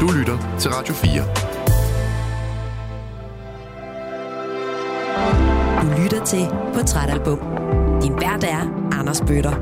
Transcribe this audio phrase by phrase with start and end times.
[0.00, 1.22] Du lytter til Radio 4.
[5.82, 7.38] Du lytter til Portrætalbum.
[8.02, 8.60] Din vært er
[8.98, 9.56] Anders Bøtter.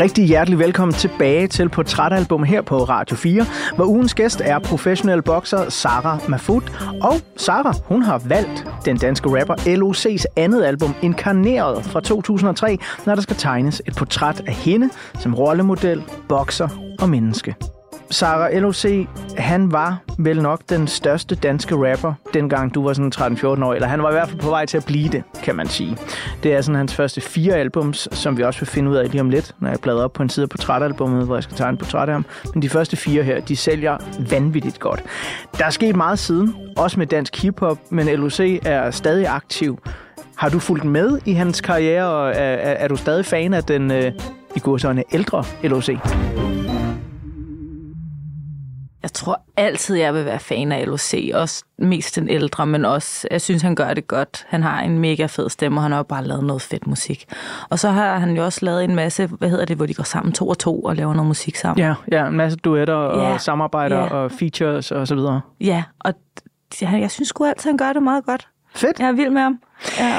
[0.00, 5.22] Rigtig hjertelig velkommen tilbage til Portrætalbum her på Radio 4, hvor ugens gæst er professionel
[5.22, 6.72] bokser Sara Mafut.
[7.02, 13.14] Og Sara, hun har valgt den danske rapper LOC's andet album, Inkarneret fra 2003, når
[13.14, 16.68] der skal tegnes et portræt af hende som rollemodel, bokser
[17.00, 17.54] og menneske.
[18.10, 18.84] Sara LOC,
[19.36, 23.88] han var vel nok den største danske rapper, dengang du var sådan 13-14 år, eller
[23.88, 25.96] han var i hvert fald på vej til at blive det, kan man sige.
[26.42, 29.20] Det er sådan hans første fire albums, som vi også vil finde ud af lige
[29.20, 31.76] om lidt, når jeg bladrer op på en side af portrætalbummet, hvor jeg skal tegne
[31.78, 32.24] portræt af ham.
[32.54, 33.96] Men de første fire her, de sælger
[34.30, 35.02] vanvittigt godt.
[35.58, 39.78] Der er sket meget siden, også med dansk hiphop, men LOC er stadig aktiv.
[40.36, 43.64] Har du fulgt med i hans karriere, og er, er, er du stadig fan af
[43.64, 44.12] den øh,
[44.56, 45.88] i godsøjne ældre LOC?
[49.06, 51.14] Jeg tror altid, jeg vil være fan af LOC.
[51.34, 54.46] Også mest den ældre, men også, jeg synes, han gør det godt.
[54.48, 57.24] Han har en mega fed stemme, og han har jo bare lavet noget fedt musik.
[57.70, 60.04] Og så har han jo også lavet en masse, hvad hedder det, hvor de går
[60.04, 61.86] sammen to og to og laver noget musik sammen.
[61.86, 64.08] Ja, ja en masse duetter og ja, samarbejder ja.
[64.08, 65.40] og features og så videre.
[65.60, 66.14] Ja, og
[66.82, 68.48] jeg synes sgu altid, han gør det meget godt.
[68.74, 69.00] Fedt.
[69.00, 69.60] Jeg er vild med ham.
[69.98, 70.18] Ja.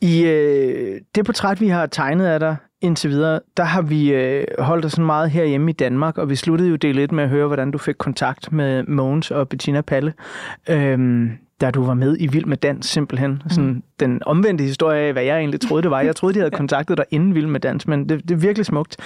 [0.00, 4.44] I øh, det portræt, vi har tegnet af dig, indtil videre, der har vi øh,
[4.58, 7.30] holdt os sådan meget herhjemme i Danmark, og vi sluttede jo det lidt med at
[7.30, 10.12] høre, hvordan du fik kontakt med Mogens og Bettina Palle,
[10.68, 11.30] øh,
[11.60, 13.42] da du var med i Vild med Dans, simpelthen.
[13.48, 13.82] Sådan mm.
[14.00, 16.00] den omvendte historie af, hvad jeg egentlig troede, det var.
[16.00, 18.66] Jeg troede, de havde kontaktet dig inden Vild med Dans, men det, det er virkelig
[18.66, 18.96] smukt.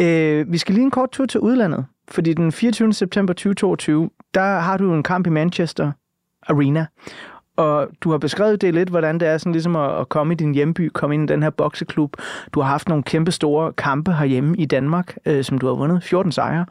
[0.00, 2.92] Øh, vi skal lige en kort tur til udlandet, fordi den 24.
[2.92, 5.92] september 2022, der har du en kamp i Manchester
[6.48, 6.86] Arena,
[7.56, 10.36] og du har beskrevet det lidt, hvordan det er sådan ligesom at, at komme i
[10.36, 12.16] din hjemby, komme ind i den her bokseklub.
[12.52, 16.02] Du har haft nogle kæmpe store kampe herhjemme i Danmark, øh, som du har vundet,
[16.04, 16.66] 14 sejre.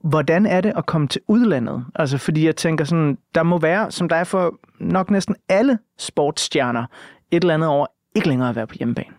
[0.00, 1.84] Hvordan er det at komme til udlandet?
[1.94, 5.78] Altså, fordi jeg tænker sådan, der må være, som der er for nok næsten alle
[5.98, 6.86] sportsstjerner,
[7.30, 9.14] et eller andet over ikke længere at være på hjemmebane.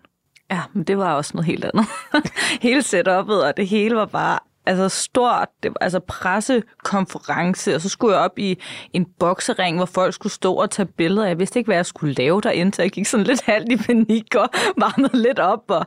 [0.52, 1.86] Ja, men det var også noget helt andet.
[2.68, 7.90] hele setupet, og det hele var bare altså stort, det var, altså pressekonference, og så
[7.90, 8.60] skulle jeg op i
[8.94, 11.28] en boksering, hvor folk skulle stå og tage billeder.
[11.28, 13.78] Jeg vidste ikke, hvad jeg skulle lave derinde, så jeg gik sådan lidt halvt i
[13.78, 14.50] panik og
[14.84, 15.86] varmede lidt op, og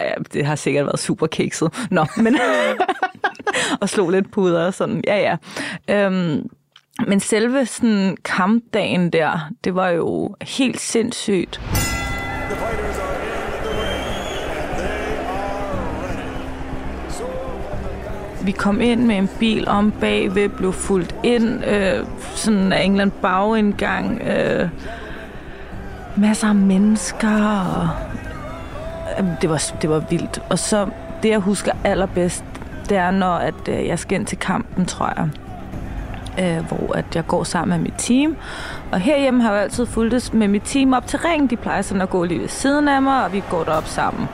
[0.00, 1.86] ja, det har sikkert været super kikset.
[1.90, 2.38] Nå, men
[3.80, 5.36] og slog lidt puder og sådan, ja ja.
[6.06, 6.50] Øhm,
[7.06, 11.60] men selve sådan kampdagen der, det var jo helt sindssygt.
[18.42, 23.10] Vi kom ind med en bil om bagved, blev fuldt ind, øh, sådan af England
[23.10, 24.68] bagindgang, øh,
[26.16, 27.88] masser af mennesker, og,
[29.18, 30.42] øh, det, var, det var vildt.
[30.50, 30.86] Og så
[31.22, 32.44] det, jeg husker allerbedst,
[32.88, 35.28] det er, når at, øh, jeg skal ind til kampen, tror jeg.
[36.38, 38.36] Øh, hvor at jeg går sammen med mit team.
[38.92, 41.50] Og herhjemme har jeg altid fulgt med mit team op til ringen.
[41.50, 44.28] De plejer sådan at gå lige ved siden af mig, og vi går derop sammen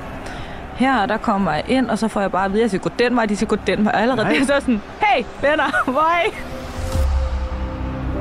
[0.76, 2.90] her der kommer jeg ind, og så får jeg bare at vide, at jeg skal
[2.90, 3.92] gå den vej, de skal gå den vej.
[3.94, 4.32] Og allerede Nej.
[4.32, 6.10] det er så sådan, hey venner, hvor?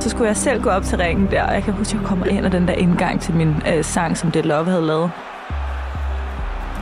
[0.00, 2.08] Så skulle jeg selv gå op til ringen der, og jeg kan huske, at jeg
[2.08, 5.10] kommer ind af den der indgang til min øh, sang, som det Love havde lavet.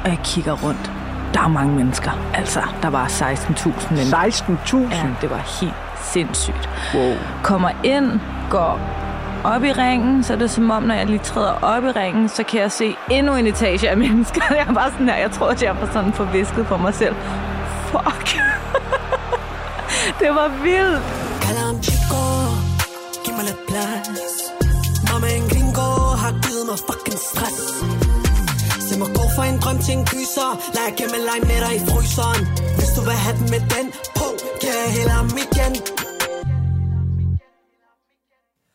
[0.05, 0.91] Og jeg kigger rundt.
[1.35, 2.11] Der er mange mennesker.
[2.35, 4.19] Altså, der var 16.000 mennesker.
[4.19, 4.95] 16.000?
[4.95, 6.69] Ja, det var helt sindssygt.
[6.95, 7.15] Wow.
[7.43, 8.81] Kommer ind, går
[9.45, 12.29] op i ringen, så er det som om, når jeg lige træder op i ringen,
[12.29, 14.43] så kan jeg se endnu en etage af mennesker.
[14.59, 17.15] Jeg er bare sådan her, jeg tror, at jeg var sådan forvisket for mig selv.
[17.91, 18.27] Fuck.
[20.21, 21.03] det var vildt.
[21.45, 22.23] Kalam chico,
[23.25, 24.35] giv mig lidt plads.
[25.13, 25.89] Mamma en gringo
[26.23, 27.61] har givet mig fucking stress.
[28.87, 31.73] Se mig gå fra en drøm til en gyser Lad jeg gemme lege med dig
[31.79, 32.43] i fryseren
[32.79, 33.87] Hvis du vil have den med den
[34.19, 34.27] på
[34.61, 35.73] kan jeg hælde ham igen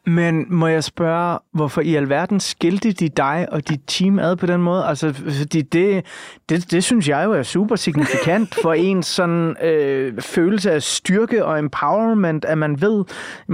[0.08, 4.46] men må jeg spørge, hvorfor i alverden skilte de dig og dit team ad på
[4.46, 4.86] den måde?
[4.86, 6.06] Altså, fordi det,
[6.50, 11.46] det, det synes jeg jo er super signifikant for en sådan øh, følelse af styrke
[11.46, 13.04] og empowerment, at man ved,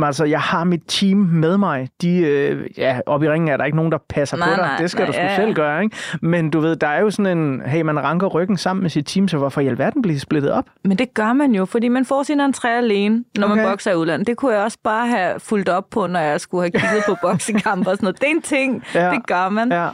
[0.04, 1.90] altså, jeg har mit team med mig.
[2.02, 4.68] De, øh, ja, op i ringen er der ikke nogen, der passer nej, på dig.
[4.68, 5.98] Nej, det skal nej, du sgu ja, selv gøre, ikke?
[6.22, 9.06] Men du ved, der er jo sådan en, hey, man ranker ryggen sammen med sit
[9.06, 10.66] team, så hvorfor i alverden bliver splittet op?
[10.84, 13.56] Men det gør man jo, fordi man får sin entré alene, når okay.
[13.56, 14.28] man bokser i udlandet.
[14.28, 17.16] Det kunne jeg også bare have fulgt op på, når jeg skulle have kigget på
[17.22, 18.22] boksekamp og sådan noget.
[18.22, 19.10] Det er en ting, ja.
[19.10, 19.72] det gør man.
[19.72, 19.90] Ja.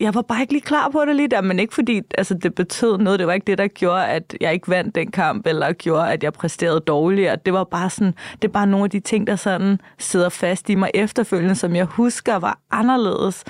[0.00, 2.54] Jeg var bare ikke lige klar på det lige der, men ikke fordi altså, det
[2.54, 3.18] betød noget.
[3.18, 6.24] Det var ikke det, der gjorde, at jeg ikke vandt den kamp, eller gjorde, at
[6.24, 7.36] jeg præsterede dårligere.
[7.44, 10.70] Det var bare sådan, det er bare nogle af de ting, der sådan sidder fast
[10.70, 13.44] i mig efterfølgende, som jeg husker var anderledes.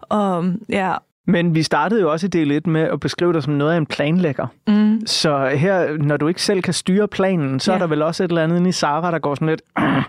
[0.00, 0.94] Og ja,
[1.26, 3.76] men vi startede jo også i del 1 med at beskrive dig som noget af
[3.76, 4.46] en planlægger.
[4.66, 5.06] Mm.
[5.06, 7.74] Så her, når du ikke selv kan styre planen, så ja.
[7.74, 9.62] er der vel også et eller andet inde i Sara, der går sådan lidt...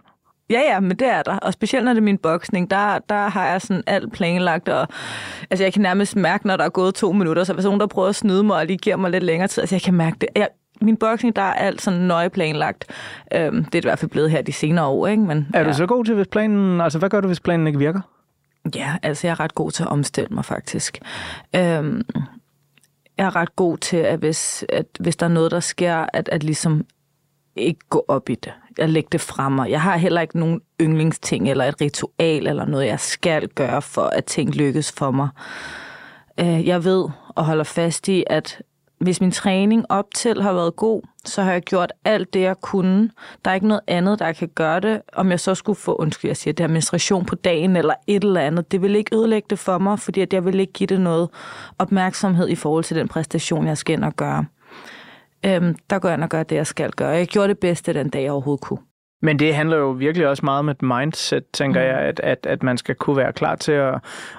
[0.49, 1.37] Ja, ja, men det er der.
[1.37, 4.69] Og specielt når det er min boksning, der, der har jeg sådan alt planlagt.
[4.69, 4.87] Og,
[5.49, 7.87] altså, jeg kan nærmest mærke, når der er gået to minutter, så hvis nogen, der
[7.87, 10.17] prøver at snyde mig og lige giver mig lidt længere tid, altså jeg kan mærke
[10.21, 10.29] det.
[10.35, 10.47] Jeg,
[10.81, 12.85] min boksning, der er alt sådan nøje planlagt.
[13.33, 15.23] Øhm, det er det i hvert fald blevet her de senere år, ikke?
[15.23, 15.73] Men, er du ja.
[15.73, 16.81] så god til, hvis planen...
[16.81, 18.01] Altså, hvad gør du, hvis planen ikke virker?
[18.75, 20.99] Ja, altså jeg er ret god til at omstille mig faktisk.
[21.55, 22.01] Øhm,
[23.17, 26.29] jeg er ret god til, at hvis, at hvis der er noget, der sker, at,
[26.29, 26.85] at ligesom
[27.55, 30.61] ikke gå op i det at lægge det frem og Jeg har heller ikke nogen
[30.81, 35.29] yndlingsting eller et ritual eller noget, jeg skal gøre for, at ting lykkes for mig.
[36.39, 38.61] Øh, jeg ved og holder fast i, at
[38.99, 42.61] hvis min træning op til har været god, så har jeg gjort alt det, jeg
[42.61, 43.11] kunne.
[43.45, 45.01] Der er ikke noget andet, der kan gøre det.
[45.13, 48.41] Om jeg så skulle få, undskyld, jeg siger, det administration på dagen eller et eller
[48.41, 51.01] andet, det vil ikke ødelægge det for mig, fordi at jeg vil ikke give det
[51.01, 51.29] noget
[51.79, 54.45] opmærksomhed i forhold til den præstation, jeg skal ind og gøre.
[55.47, 57.09] Øhm, der går jeg ind og gør det, jeg skal gøre.
[57.09, 58.79] Jeg gjorde det bedste den dag, jeg overhovedet kunne.
[59.21, 61.87] Men det handler jo virkelig også meget om et mindset, tænker mm.
[61.87, 63.95] jeg, at, at, at man skal kunne være klar til at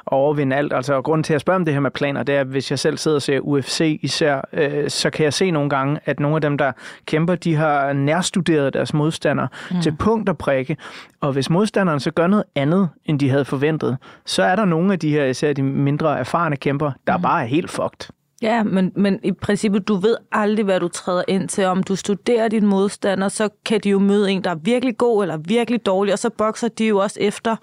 [0.06, 0.72] overvinde alt.
[0.72, 2.70] Altså, og grunden til at spørge om det her med planer, det er, at hvis
[2.70, 6.20] jeg selv sidder og ser UFC især, øh, så kan jeg se nogle gange, at
[6.20, 6.72] nogle af dem, der
[7.06, 9.80] kæmper, de har nærstuderet deres modstander mm.
[9.80, 10.76] til punkt og prikke.
[11.20, 14.92] Og hvis modstanderen så gør noget andet, end de havde forventet, så er der nogle
[14.92, 17.22] af de her, især de mindre erfarne kæmper, der mm.
[17.22, 18.10] bare er helt fucked.
[18.46, 21.64] Ja, men, men i princippet, du ved aldrig, hvad du træder ind til.
[21.64, 25.22] Om du studerer din modstander, så kan de jo møde en, der er virkelig god
[25.22, 27.56] eller virkelig dårlig, og så bokser de jo også efter,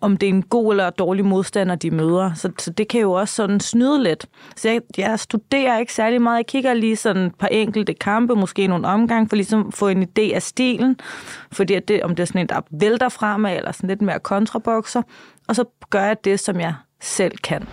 [0.00, 2.34] om det er en god eller dårlig modstander, de møder.
[2.34, 4.26] Så, så det kan jo også sådan snyde lidt.
[4.56, 6.36] Så jeg, jeg studerer ikke særlig meget.
[6.36, 9.88] Jeg kigger lige sådan et par enkelte kampe, måske nogle omgang, for ligesom at få
[9.88, 10.96] en idé af stilen.
[11.52, 14.18] Fordi at det, om det er sådan en, der vælter fremad, eller sådan lidt mere
[14.18, 15.02] kontrabokser.
[15.48, 17.66] Og så gør jeg det, som jeg selv kan.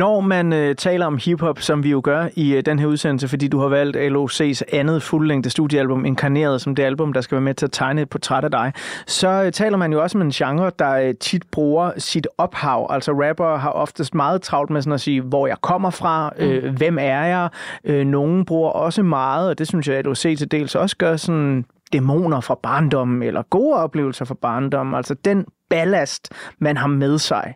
[0.00, 3.28] Når man øh, taler om hiphop, som vi jo gør i øh, den her udsendelse,
[3.28, 7.42] fordi du har valgt LOC's andet fuldlængde studiealbum, Inkarneret, som det album, der skal være
[7.42, 8.72] med til at tegne et portræt af dig,
[9.06, 12.86] så øh, taler man jo også om en genre, der øh, tit bruger sit ophav.
[12.90, 16.64] Altså rapper har oftest meget travlt med sådan at sige, hvor jeg kommer fra, øh,
[16.64, 16.76] mm.
[16.76, 17.48] hvem er jeg.
[17.84, 21.16] Øh, nogen bruger også meget, og det synes jeg, at LOC til dels også gør
[21.16, 24.94] sådan dæmoner fra barndommen, eller gode oplevelser fra barndommen.
[24.94, 27.54] Altså den ballast, man har med sig.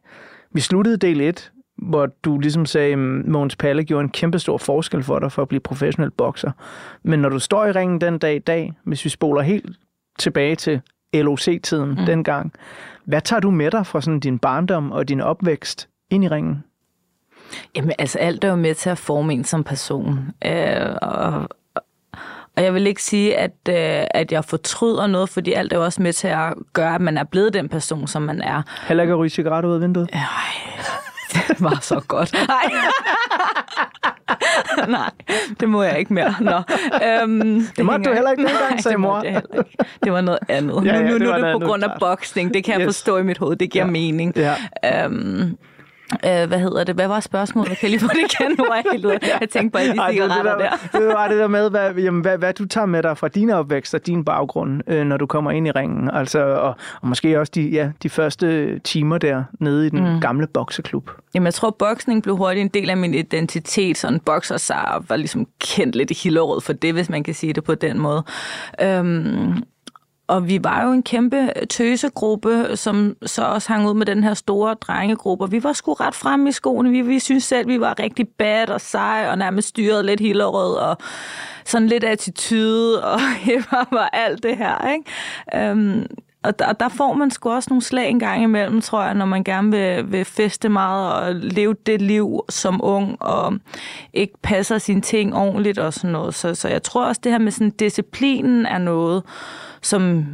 [0.52, 1.50] Vi sluttede del 1
[1.84, 5.48] hvor du ligesom sagde, Måns Palle gjorde en kæmpe stor forskel for dig for at
[5.48, 6.50] blive professionel bokser.
[7.02, 9.76] Men når du står i ringen den dag i dag, hvis vi spoler helt
[10.18, 10.80] tilbage til
[11.14, 12.06] LOC-tiden mm.
[12.06, 12.52] dengang,
[13.04, 16.64] hvad tager du med dig fra sådan din barndom og din opvækst ind i ringen?
[17.76, 20.18] Jamen altså alt er jo med til at forme en som person.
[20.44, 21.48] Øh, og,
[22.56, 25.84] og jeg vil ikke sige, at, øh, at jeg fortryder noget, fordi alt er jo
[25.84, 28.62] også med til at gøre, at man er blevet den person, som man er.
[28.88, 30.10] Heller ikke at ryge cigaretter ud af vinduet?
[30.14, 30.20] Øh,
[31.34, 32.32] det var så godt.
[32.48, 32.72] Nej.
[34.98, 35.10] Nej,
[35.60, 36.34] det må jeg ikke mere.
[36.40, 36.56] Nå.
[37.06, 39.18] Øhm, det, det måtte du heller ikke dengang, sagde mor.
[39.18, 39.64] Det, ikke.
[40.04, 40.84] det var noget andet.
[40.84, 42.54] Ja, ja, nu, nu, nu er det på grund af boksning.
[42.54, 42.86] Det kan jeg yes.
[42.86, 43.56] forstå i mit hoved.
[43.56, 43.90] Det giver ja.
[43.90, 44.32] mening.
[44.36, 45.04] Ja.
[45.04, 45.58] Øhm,
[46.12, 46.94] Øh, hvad hedder det?
[46.94, 47.78] Hvad var spørgsmålet?
[47.78, 48.66] Kan jeg lige få det igen nu?
[48.74, 49.06] Jeg, helt
[49.40, 50.70] jeg tænkte på alle de cigaretter der.
[50.92, 53.50] Det var det der med, hvad, jamen, hvad, hvad du tager med dig fra din
[53.50, 56.10] opvækst og din baggrund, øh, når du kommer ind i ringen.
[56.10, 60.20] Altså, og, og måske også de, ja, de første timer der nede i den mm.
[60.20, 61.10] gamle bokseklub.
[61.34, 63.98] Jamen, jeg tror, boksning blev hurtigt en del af min identitet.
[63.98, 67.52] Sådan bokser sig var ligesom kendt lidt i Hillerød for det, hvis man kan sige
[67.52, 68.24] det på den måde.
[68.82, 69.62] Øhm,
[70.26, 74.34] og vi var jo en kæmpe tøsegruppe, som så også hang ud med den her
[74.34, 75.44] store drengegruppe.
[75.44, 76.90] Og vi var sgu ret fremme i skoene.
[76.90, 80.74] Vi, vi synes selv, vi var rigtig bad og sej, og nærmest styret lidt hillerød,
[80.76, 80.96] og
[81.64, 83.20] sådan lidt attitude, og
[83.70, 84.88] var, var alt det her.
[84.92, 85.70] Ikke?
[85.70, 86.06] Øhm,
[86.44, 89.26] og der, der får man sgu også nogle slag en gang imellem, tror jeg, når
[89.26, 93.54] man gerne vil, vil feste meget og leve det liv som ung, og
[94.12, 96.34] ikke passer sine ting ordentligt og sådan noget.
[96.34, 99.22] Så, så jeg tror også, det her med sådan disciplinen er noget,
[99.84, 100.26] som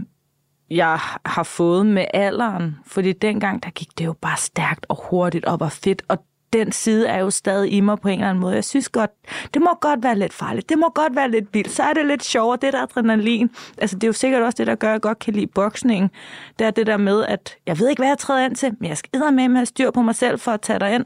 [0.70, 2.76] jeg har fået med alderen.
[2.86, 6.02] Fordi dengang, der gik det jo bare stærkt og hurtigt og var fedt.
[6.08, 6.18] Og
[6.52, 8.54] den side er jo stadig i mig på en eller anden måde.
[8.54, 9.10] Jeg synes godt,
[9.54, 10.68] det må godt være lidt farligt.
[10.68, 11.70] Det må godt være lidt vildt.
[11.70, 13.50] Så er det lidt sjovere, det der adrenalin.
[13.78, 16.10] Altså, det er jo sikkert også det, der gør, at jeg godt kan lide boksning.
[16.58, 18.88] Det er det der med, at jeg ved ikke, hvad jeg træder ind til, men
[18.88, 21.04] jeg skal med med at styr på mig selv for at tage dig ind.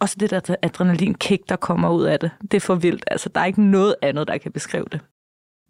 [0.00, 2.30] Og så det der adrenalin-kick, der kommer ud af det.
[2.42, 3.04] Det er for vildt.
[3.06, 5.00] Altså, der er ikke noget andet, der kan beskrive det.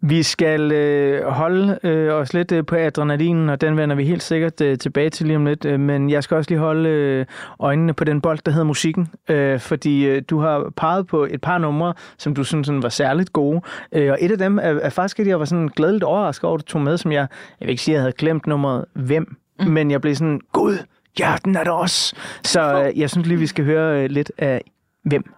[0.01, 4.23] Vi skal øh, holde øh, os lidt øh, på adrenalinen, og den vender vi helt
[4.23, 5.65] sikkert øh, tilbage til lige om lidt.
[5.65, 7.25] Øh, men jeg skal også lige holde øh,
[7.59, 9.07] øjnene på den bold, der hedder musikken.
[9.29, 12.89] Øh, fordi øh, du har peget på et par numre, som du synes sådan, var
[12.89, 13.61] særligt gode.
[13.91, 16.55] Øh, og et af dem er, er faktisk et, jeg var sådan glædeligt overrasket over,
[16.57, 17.27] at du tog med, som jeg,
[17.59, 19.35] jeg vil ikke sige, at jeg havde glemt nummeret Hvem.
[19.59, 19.65] Mm.
[19.65, 20.77] Men jeg blev sådan, Gud,
[21.19, 22.15] ja, den er der også.
[22.43, 24.61] Så øh, jeg synes lige, vi skal høre øh, lidt af
[25.03, 25.36] Hvem.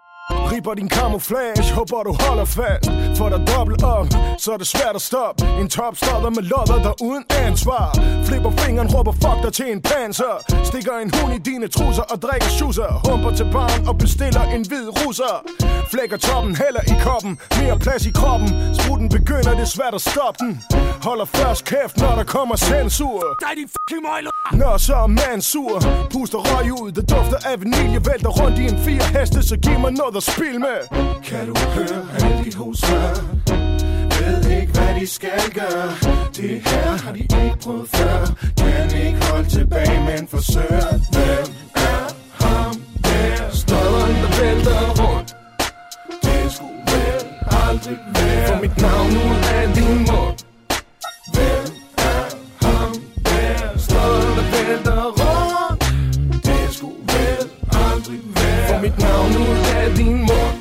[0.52, 2.90] Ripper din camouflage, håber du holder fast.
[3.18, 4.06] For der dobbelt op,
[4.38, 5.46] så er det svært at stoppe.
[5.60, 7.88] En top stopper med lodder, der uden ansvar.
[8.26, 10.34] Flipper fingeren, råber fuck dig til en panser.
[10.64, 12.90] Stikker en hund i dine trusser og drikker schusser.
[13.08, 15.34] Humper til barn og bestiller en hvid russer.
[15.92, 18.48] Flækker toppen, heller i koppen Mere plads i kroppen.
[18.78, 20.62] Spruten begynder, det er svært at stoppe den.
[21.02, 23.18] Holder først kæft, når der kommer censur.
[23.40, 24.39] Der er din fucking møgler.
[24.52, 28.64] Når så er man sur Puster røg ud, det dufter af vanilje Vælter rundt i
[28.64, 30.78] en fire heste, så giv mig noget at spille med.
[31.24, 33.00] Kan du høre alle de hoser
[34.18, 35.90] Ved ikke hvad de skal gøre.
[36.36, 38.18] Det her har de ikke prøvet før.
[38.56, 40.90] Kan ikke holde tilbage, men forsøger.
[41.14, 42.04] Hvem er
[42.44, 43.50] ham der?
[43.52, 45.36] Støderen der vælter rundt.
[46.22, 47.20] Det skulle vel
[47.68, 48.48] aldrig være.
[48.48, 49.20] For mit navn nu
[49.54, 50.49] er din mund.
[54.70, 55.80] Vælter rundt
[56.48, 57.44] Det skulle vel
[57.88, 60.56] aldrig være For mit navn ud af din mund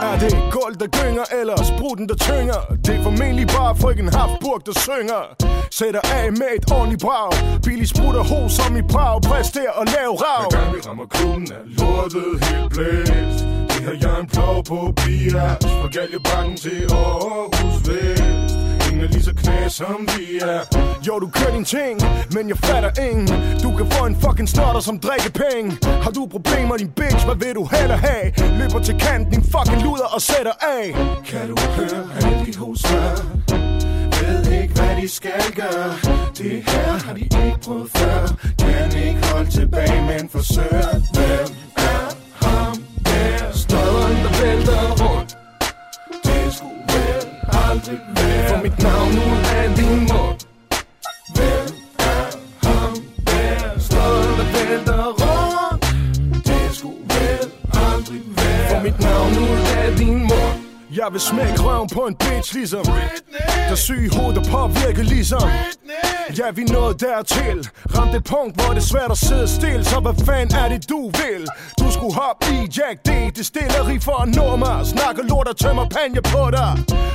[0.00, 2.58] er det gulv, der gynger, eller spruten, der tynger?
[2.84, 5.22] Det er formentlig bare frøken Hafburg, der synger.
[5.70, 7.30] Sætter af med et ordentligt brag.
[7.64, 9.22] Billig sprutter ho som i Prag.
[9.22, 10.50] Præster og lav rav.
[10.50, 13.38] Hver gang vi rammer klubben er lortet helt blæst.
[13.72, 15.62] Det har jeg en plov på bias.
[15.80, 18.63] Fra Galjebakken til Aarhus Vest
[19.04, 20.60] er lige så knæ som vi er.
[21.06, 21.94] Jo, du kører din ting,
[22.34, 23.26] men jeg fatter ingen.
[23.64, 25.68] Du kan få en fucking snotter som drikke penge.
[26.04, 28.26] Har du problemer, din bitch, hvad vil du heller have?
[28.58, 30.84] Løber til kanten, din fucking luder og sætter af.
[31.30, 33.02] Kan du høre alle de hoster?
[34.20, 35.90] Ved ikke, hvad de skal gøre.
[36.38, 38.20] Det her har de ikke prøvet før.
[38.58, 40.90] Kan ikke holde tilbage, men forsøger.
[41.16, 42.04] Hvem er
[42.46, 43.52] ham der?
[43.52, 45.23] Støderen, der vælter rundt.
[47.84, 50.38] For mit navn ud af din mund
[51.34, 51.66] Hvem
[51.98, 52.24] er
[52.68, 52.94] ham
[53.26, 53.78] der?
[53.78, 55.84] Stolt og vælter rundt
[56.46, 60.64] Det skulle vel aldrig være For mit navn ud af din mund
[60.96, 63.68] jeg vil smække røven på en bitch ligesom Britney.
[63.68, 66.03] Der syg i hovedet og påvirke ligesom Britney.
[66.38, 67.68] Ja, vi nåede dertil.
[67.96, 70.88] Ramte et punkt, hvor det er svært at sidde stille Så hvad fanden er det,
[70.88, 71.42] du vil?
[71.80, 73.10] Du skulle hoppe i Jack D.
[73.36, 74.86] Det stilleri for at nå mig.
[74.86, 76.72] Snakker lort og tømmer panje på dig.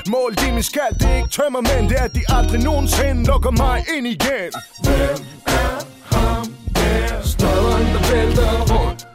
[0.08, 3.24] Mål din min skal, det er ikke tømmer men Det er, at de aldrig nogensinde
[3.24, 4.52] lukker mig ind igen.
[4.84, 5.76] Hvem er
[6.16, 7.22] ham der?
[7.24, 9.08] Støderen, der vælter rundt.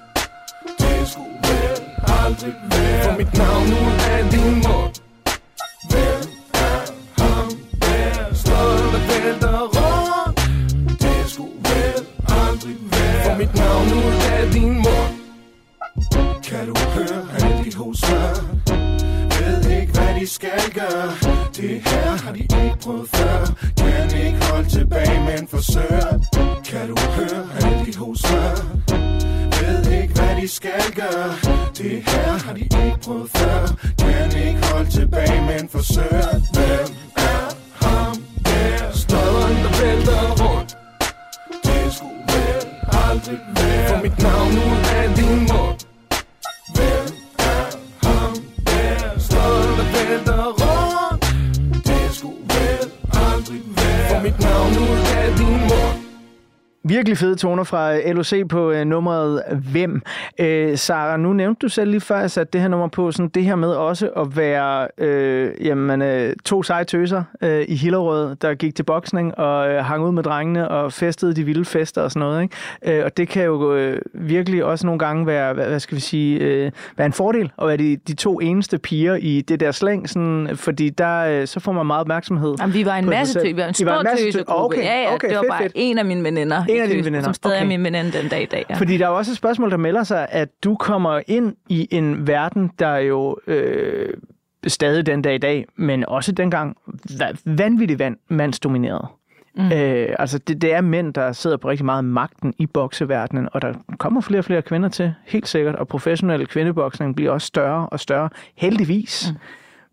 [0.79, 1.77] Det skulle vel
[2.23, 3.05] aldrig være.
[3.05, 4.95] For mit navn nu er din mund.
[5.91, 6.23] Hvem
[6.55, 6.79] er
[7.23, 7.49] ham
[7.83, 8.35] der?
[8.35, 9.74] Støderen, der vælter rundt.
[13.45, 15.15] Mit navn ud af din mund
[16.45, 18.23] Kan du høre alle de hoster?
[19.39, 21.09] Ved ikke hvad de skal gøre.
[21.57, 23.39] Det her har de ikke prøvet før.
[23.77, 26.11] Kan ikke holde tilbage, men forsøger.
[26.65, 28.45] Kan du høre alle de hoster?
[29.61, 31.31] ved ikke, hvad de skal gøre.
[31.79, 33.67] Det her har de ikke prøvet før.
[33.99, 36.31] Kan ikke holde tilbage, men forsøger.
[36.55, 36.87] Hvem
[37.17, 37.45] er
[37.85, 38.93] ham der?
[38.93, 40.74] Støderen, der vælter rundt
[43.15, 43.89] aldrig være.
[43.89, 45.79] For mit navn ud af din mund.
[46.75, 47.07] Hvem
[47.39, 47.65] er
[48.07, 48.33] ham?
[48.67, 49.19] Der?
[49.19, 51.25] Stolt og vælter rundt
[51.87, 52.91] Det skulle vel
[53.29, 54.09] aldrig være.
[54.11, 55.74] For mit navn ud af din mund.
[56.87, 60.03] Virkelig fede toner fra LOC på øh, nummeret Hvem.
[60.41, 63.11] Øh, Sara, nu nævnte du selv lige før, at jeg satte det her nummer på,
[63.11, 67.75] sådan det her med også at være øh, jamen, øh, to seje tøser øh, i
[67.75, 71.65] Hillerød, der gik til boksning og øh, hang ud med drengene og festede de vilde
[71.65, 72.43] fester og sådan noget.
[72.43, 72.99] Ikke?
[72.99, 76.01] Øh, og det kan jo øh, virkelig også nogle gange være, hvad, hvad skal vi
[76.01, 79.71] sige, øh, være en fordel at være de, de to eneste piger i det der
[79.73, 82.55] slæng, sådan, fordi der øh, så får man meget opmærksomhed.
[82.61, 83.45] Jamen, vi var en masse selv.
[83.45, 84.77] tø, vi var en stor masse tø- tøsegruppe.
[84.77, 85.73] Okay, ja, ja, okay, det var fedt, bare fedt.
[85.75, 86.65] en af mine veninder.
[86.77, 87.65] En af dine veninder, Som stadig okay.
[87.65, 88.65] er min veninde den dag i dag.
[88.71, 88.75] Ja.
[88.75, 91.89] Fordi der er jo også et spørgsmål, der melder sig, at du kommer ind i
[91.91, 94.15] en verden, der jo øh,
[94.67, 96.77] stadig den dag i dag, men også dengang
[97.11, 99.09] va- vanvittigt van- mandsdomineret.
[99.57, 99.73] Mm.
[99.73, 103.63] Øh, altså det, det er mænd, der sidder på rigtig meget magten i bokseverdenen, og
[103.63, 107.89] der kommer flere og flere kvinder til, helt sikkert, og professionel kvindeboksning bliver også større
[107.89, 109.33] og større, heldigvis.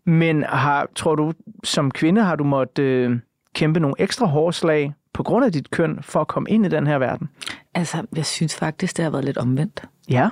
[0.04, 0.12] Mm.
[0.12, 1.32] Men har, tror du,
[1.64, 3.16] som kvinde har du måttet øh,
[3.54, 6.68] kæmpe nogle ekstra hårde slag på grund af dit køn for at komme ind i
[6.68, 7.28] den her verden?
[7.74, 9.82] Altså, jeg synes faktisk, det har været lidt omvendt.
[10.10, 10.28] Ja.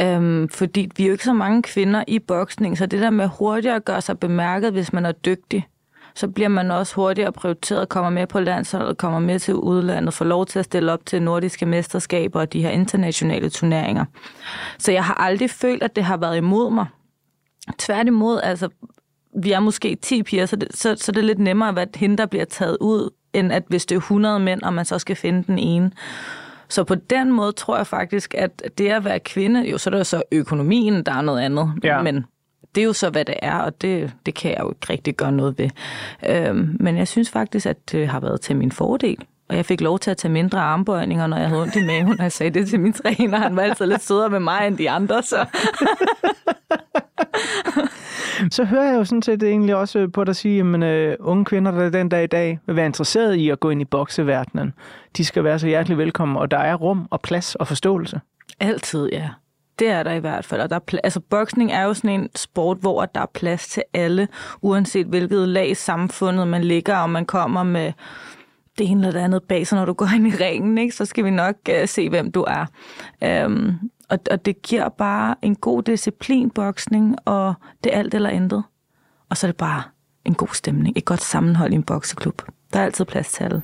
[0.00, 3.28] Øhm, fordi vi er jo ikke så mange kvinder i boksning, så det der med
[3.38, 5.68] hurtigt at gøre sig bemærket, hvis man er dygtig,
[6.14, 10.24] så bliver man også hurtigere prioriteret, kommer med på landsholdet, kommer med til udlandet, får
[10.24, 14.04] lov til at stille op til nordiske mesterskaber og de her internationale turneringer.
[14.78, 16.86] Så jeg har aldrig følt, at det har været imod mig.
[17.78, 18.68] Tværtimod, altså,
[19.42, 21.86] vi er måske 10 piger, så det, så, så det er lidt nemmere at være
[21.94, 24.98] hende, der bliver taget ud, end at hvis det er 100 mænd, og man så
[24.98, 25.90] skal finde den ene.
[26.68, 29.94] Så på den måde tror jeg faktisk, at det at være kvinde, jo så er
[29.94, 32.02] der så økonomien, der er noget andet, ja.
[32.02, 32.24] men
[32.74, 35.16] det er jo så, hvad det er, og det, det kan jeg jo ikke rigtig
[35.16, 35.70] gøre noget ved.
[36.28, 39.18] Øhm, men jeg synes faktisk, at det har været til min fordel.
[39.48, 42.18] Og jeg fik lov til at tage mindre armbøjninger, når jeg havde ondt i maven,
[42.18, 43.38] og jeg sagde det til min træner.
[43.38, 45.46] Han var altid lidt sødere med mig end de andre, så...
[48.56, 51.16] så hører jeg jo sådan set egentlig også øh, på dig sige, at uh, øh,
[51.20, 53.84] unge kvinder, der den dag i dag vil være interesseret i at gå ind i
[53.84, 54.72] bokseverdenen,
[55.16, 58.20] de skal være så hjertelig velkommen, og der er rum og plads og forståelse.
[58.60, 59.28] Altid, ja.
[59.78, 60.60] Det er der i hvert fald.
[60.60, 63.82] Og der er altså, boksning er jo sådan en sport, hvor der er plads til
[63.94, 64.28] alle,
[64.62, 67.92] uanset hvilket lag i samfundet man ligger, og man kommer med
[68.78, 71.04] det ene eller det andet bag, så når du går ind i ringen, ikke, så
[71.04, 72.66] skal vi nok uh, se, hvem du er.
[73.46, 73.78] Um,
[74.12, 77.54] og, og det giver bare en god disciplin, boksning, og
[77.84, 78.64] det er alt eller intet.
[79.30, 79.82] Og så er det bare
[80.24, 82.42] en god stemning, et godt sammenhold i en bokseklub.
[82.72, 83.62] Der er altid plads til alle.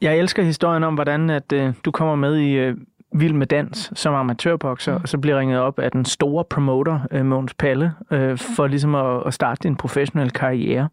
[0.00, 2.76] Jeg elsker historien om, hvordan at øh, du kommer med i øh,
[3.20, 5.02] Vild med Dans som amatørbokser, mm.
[5.02, 8.94] og så bliver ringet op af den store promoter, øh, Måns Palle, øh, for ligesom
[8.94, 10.88] at, at starte din professionelle karriere.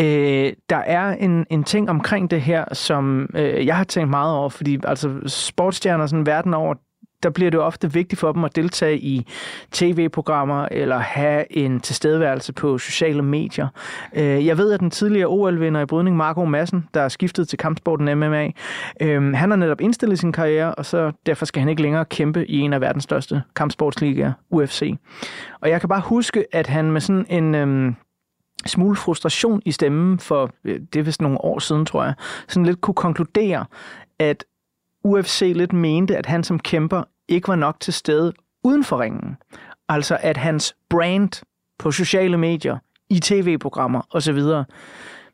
[0.00, 4.34] Øh, der er en, en ting omkring det her, som øh, jeg har tænkt meget
[4.34, 6.74] over, fordi altså sportsstjerner sådan verden over,
[7.22, 9.26] der bliver det jo ofte vigtigt for dem at deltage i
[9.72, 13.68] tv-programmer eller have en tilstedeværelse på sociale medier.
[14.14, 17.58] Øh, jeg ved, at den tidligere OL-vinder i brydning, Marco Madsen, der er skiftet til
[17.58, 18.50] kampsporten MMA,
[19.00, 22.46] øh, han har netop indstillet sin karriere, og så derfor skal han ikke længere kæmpe
[22.46, 24.98] i en af verdens største kampsportsligaer, UFC.
[25.60, 27.54] Og jeg kan bare huske, at han med sådan en...
[27.54, 27.92] Øh,
[28.66, 32.14] smule frustration i stemmen for, øh, det er vist nogle år siden, tror jeg,
[32.48, 33.64] sådan lidt kunne konkludere,
[34.18, 34.44] at
[35.04, 38.32] UFC lidt mente, at han som kæmper ikke var nok til stede
[38.64, 39.36] uden for ringen.
[39.88, 41.44] Altså at hans brand
[41.78, 42.78] på sociale medier,
[43.10, 44.42] i tv-programmer osv.,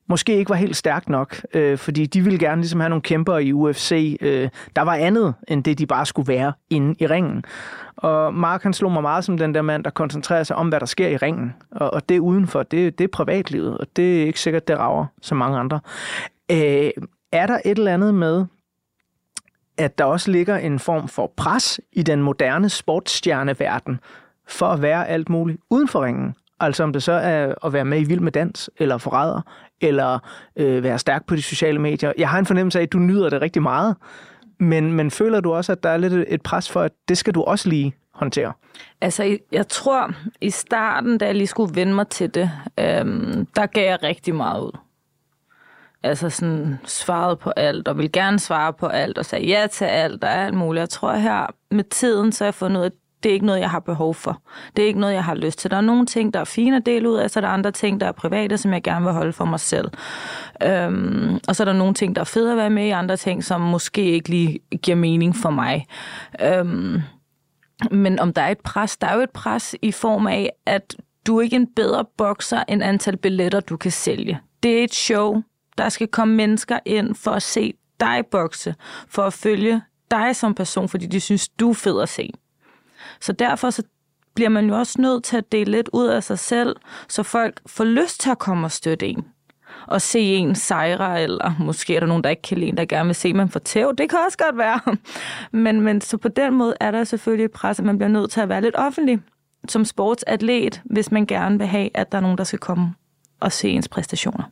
[0.06, 3.38] måske ikke var helt stærkt nok, øh, fordi de ville gerne ligesom have nogle kæmper
[3.38, 7.44] i UFC, øh, der var andet end det, de bare skulle være inde i ringen.
[7.96, 10.80] Og Mark han slog mig meget som den der mand, der koncentrerer sig om, hvad
[10.80, 11.54] der sker i ringen.
[11.70, 15.06] Og, og det udenfor, det, det er privatlivet, og det er ikke sikkert, det rager
[15.22, 15.80] så mange andre.
[16.50, 16.90] Øh,
[17.32, 18.44] er der et eller andet med,
[19.78, 24.00] at der også ligger en form for pres i den moderne sportsstjerneverden
[24.48, 26.34] for at være alt muligt uden for ringen.
[26.60, 29.40] Altså om det så er at være med i Vild med Dans, eller Forræder,
[29.80, 30.18] eller
[30.56, 32.12] øh, være stærk på de sociale medier.
[32.18, 33.96] Jeg har en fornemmelse af, at du nyder det rigtig meget,
[34.60, 37.34] men, men føler du også, at der er lidt et pres for, at det skal
[37.34, 38.52] du også lige håndtere?
[39.00, 43.66] Altså, jeg tror, i starten, da jeg lige skulle vende mig til det, øhm, der
[43.66, 44.78] gav jeg rigtig meget ud
[46.04, 49.84] altså sådan svaret på alt, og vil gerne svare på alt, og sagde ja til
[49.84, 50.80] alt, og alt muligt.
[50.80, 53.46] Jeg tror her med tiden, så har jeg fundet ud af, at det er ikke
[53.46, 54.42] noget, jeg har behov for.
[54.76, 55.70] Det er ikke noget, jeg har lyst til.
[55.70, 57.70] Der er nogle ting, der er fine at dele ud af, så der er andre
[57.70, 59.90] ting, der er private, som jeg gerne vil holde for mig selv.
[60.62, 63.16] Øhm, og så er der nogle ting, der er fede at være med i, andre
[63.16, 65.86] ting, som måske ikke lige giver mening for mig.
[66.42, 67.02] Øhm,
[67.90, 70.96] men om der er et pres, der er jo et pres i form af, at
[71.26, 74.40] du er ikke en bedre bokser end antal billetter, du kan sælge.
[74.62, 75.42] Det er et show,
[75.78, 78.74] der skal komme mennesker ind for at se dig bokse,
[79.08, 82.30] for at følge dig som person, fordi de synes, du er fed at se.
[83.20, 83.82] Så derfor så
[84.34, 86.76] bliver man jo også nødt til at dele lidt ud af sig selv,
[87.08, 89.24] så folk får lyst til at komme og støtte en.
[89.86, 92.84] Og se en sejre, eller måske er der nogen, der ikke kan lide en, der
[92.84, 93.94] gerne vil se, man får tæv.
[93.98, 94.80] Det kan også godt være.
[95.64, 98.30] Men, men så på den måde er der selvfølgelig et pres, at man bliver nødt
[98.30, 99.20] til at være lidt offentlig
[99.68, 102.94] som sportsatlet, hvis man gerne vil have, at der er nogen, der skal komme
[103.40, 104.44] og se ens præstationer.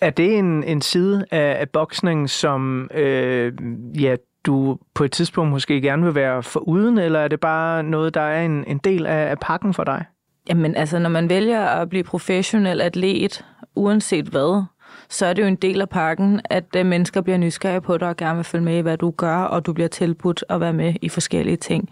[0.00, 3.52] Er det en, en side af, af boksning, som øh,
[4.00, 7.82] ja, du på et tidspunkt måske gerne vil være for uden, eller er det bare
[7.82, 10.04] noget, der er en, en del af, af pakken for dig?
[10.48, 14.64] Jamen altså, når man vælger at blive professionel atlet, uanset hvad,
[15.08, 18.08] så er det jo en del af pakken, at øh, mennesker bliver nysgerrige på dig
[18.08, 20.72] og gerne vil følge med i, hvad du gør, og du bliver tilbudt at være
[20.72, 21.90] med i forskellige ting.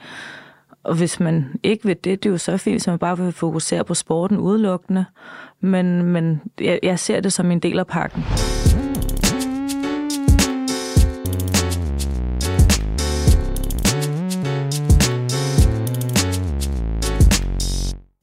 [0.85, 3.33] Og hvis man ikke vil det, det er jo så fint, hvis man bare vil
[3.33, 5.05] fokusere på sporten udelukkende.
[5.61, 8.25] Men, men jeg, jeg ser det som en del af pakken.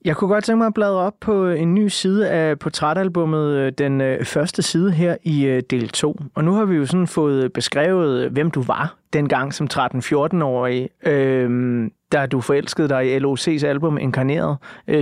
[0.05, 3.47] Jeg kunne godt tænke mig at bladre op på øh, en ny side af portrætalbummet,
[3.47, 6.19] øh, den øh, første side her i del 2.
[6.35, 11.91] Og nu har vi jo sådan fået beskrevet, hvem du var dengang som 13-14-årig, Øhm,
[12.13, 14.57] da du forelskede dig i LOC's album Inkarneret.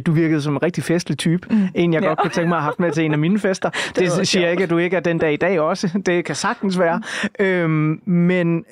[0.06, 1.48] Du virkede som en rigtig festlig type.
[1.52, 1.68] Mm.
[1.76, 2.08] En, jeg ja.
[2.08, 3.70] godt kunne tænke mig at have haft med til en af mine fester.
[3.96, 5.90] det, det siger jeg ikke, at du ikke er den dag i dag også.
[6.06, 7.02] Det kan sagtens være.
[7.40, 7.70] Øh,
[8.06, 8.66] men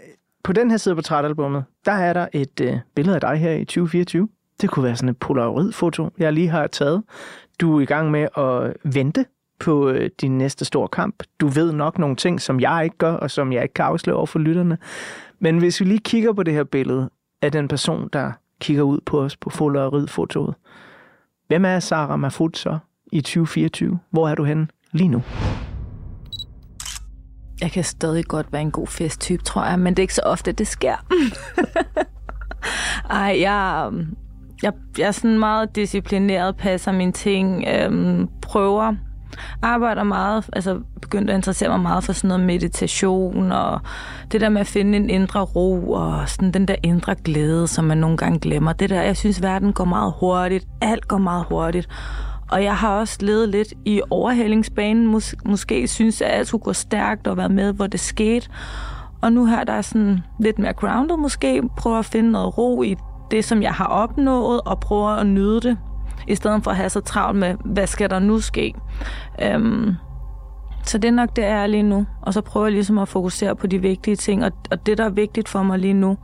[0.43, 3.51] på den her side af portrætalbummet, der er der et øh, billede af dig her
[3.51, 4.29] i 2024.
[4.61, 7.03] Det kunne være sådan et polaroid-foto, jeg lige har taget.
[7.61, 9.25] Du er i gang med at vente
[9.59, 11.23] på øh, din næste store kamp.
[11.39, 14.17] Du ved nok nogle ting, som jeg ikke gør, og som jeg ikke kan afsløre
[14.17, 14.77] over for lytterne.
[15.39, 17.09] Men hvis vi lige kigger på det her billede
[17.41, 20.55] af den person, der kigger ud på os på polaroid-fotoet.
[21.47, 22.77] Hvem er Sarah Mahfoud så
[23.11, 23.99] i 2024?
[24.11, 25.23] Hvor er du henne lige nu?
[27.61, 30.21] Jeg kan stadig godt være en god festtype, tror jeg, men det er ikke så
[30.25, 30.95] ofte, det sker.
[33.09, 33.91] Ej, jeg,
[34.63, 38.95] jeg, jeg er sådan meget disciplineret, passer mine ting, øhm, prøver,
[39.61, 43.79] arbejder meget, altså begyndte at interessere mig meget for sådan noget meditation, og
[44.31, 47.85] det der med at finde en indre ro, og sådan den der indre glæde, som
[47.85, 48.73] man nogle gange glemmer.
[48.73, 51.89] Det der, jeg synes, verden går meget hurtigt, alt går meget hurtigt,
[52.51, 56.73] og jeg har også levet lidt i overhældingsbanen, Mås- måske synes, at alt skulle gå
[56.73, 58.49] stærkt og være med, hvor det skete.
[59.21, 62.83] Og nu her der er sådan lidt mere grounded måske, prøver at finde noget ro
[62.83, 62.95] i
[63.31, 65.77] det, som jeg har opnået, og prøver at nyde det,
[66.29, 68.73] i stedet for at have så travlt med, hvad skal der nu ske?
[69.41, 69.95] Øhm,
[70.83, 72.05] så det er nok det, jeg er lige nu.
[72.21, 74.45] Og så prøver jeg ligesom at fokusere på de vigtige ting.
[74.45, 76.17] Og, og det, der er vigtigt for mig lige nu,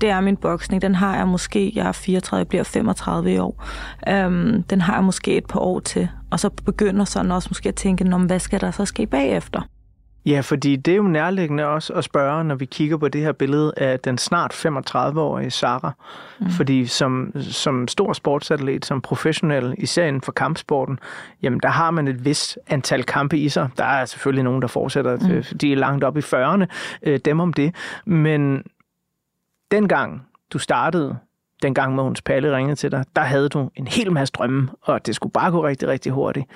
[0.00, 0.82] det er min boksning.
[0.82, 3.64] Den har jeg måske, jeg er 34, jeg bliver 35 i år.
[4.08, 6.08] Øhm, den har jeg måske et par år til.
[6.30, 9.60] Og så begynder sådan også måske at tænke, hvad skal der så ske bagefter?
[10.26, 13.32] Ja, fordi det er jo nærliggende også at spørge, når vi kigger på det her
[13.32, 15.92] billede af den snart 35-årige Sara.
[16.38, 16.50] Mm.
[16.50, 20.98] Fordi som, som stor sportsatlet, som professionel, især inden for kampsporten,
[21.42, 23.68] jamen der har man et vist antal kampe i sig.
[23.76, 25.58] Der er selvfølgelig nogen, der fortsætter, mm.
[25.58, 26.64] de er langt op i 40'erne,
[27.02, 27.74] øh, dem om det.
[28.04, 28.62] Men
[29.70, 31.16] dengang du startede,
[31.62, 35.14] dengang Mogens Palle ringede til dig, der havde du en hel masse drømme, og det
[35.14, 36.46] skulle bare gå rigtig, rigtig hurtigt.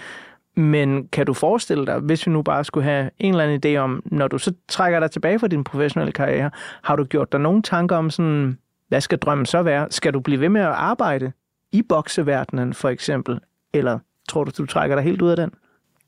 [0.56, 3.78] Men kan du forestille dig, hvis vi nu bare skulle have en eller anden idé
[3.78, 6.50] om, når du så trækker dig tilbage fra din professionelle karriere,
[6.82, 8.58] har du gjort dig nogle tanker om sådan,
[8.88, 9.86] hvad skal drømmen så være?
[9.90, 11.32] Skal du blive ved med at arbejde
[11.72, 13.40] i bokseverdenen for eksempel?
[13.74, 15.50] Eller tror du, du trækker dig helt ud af den?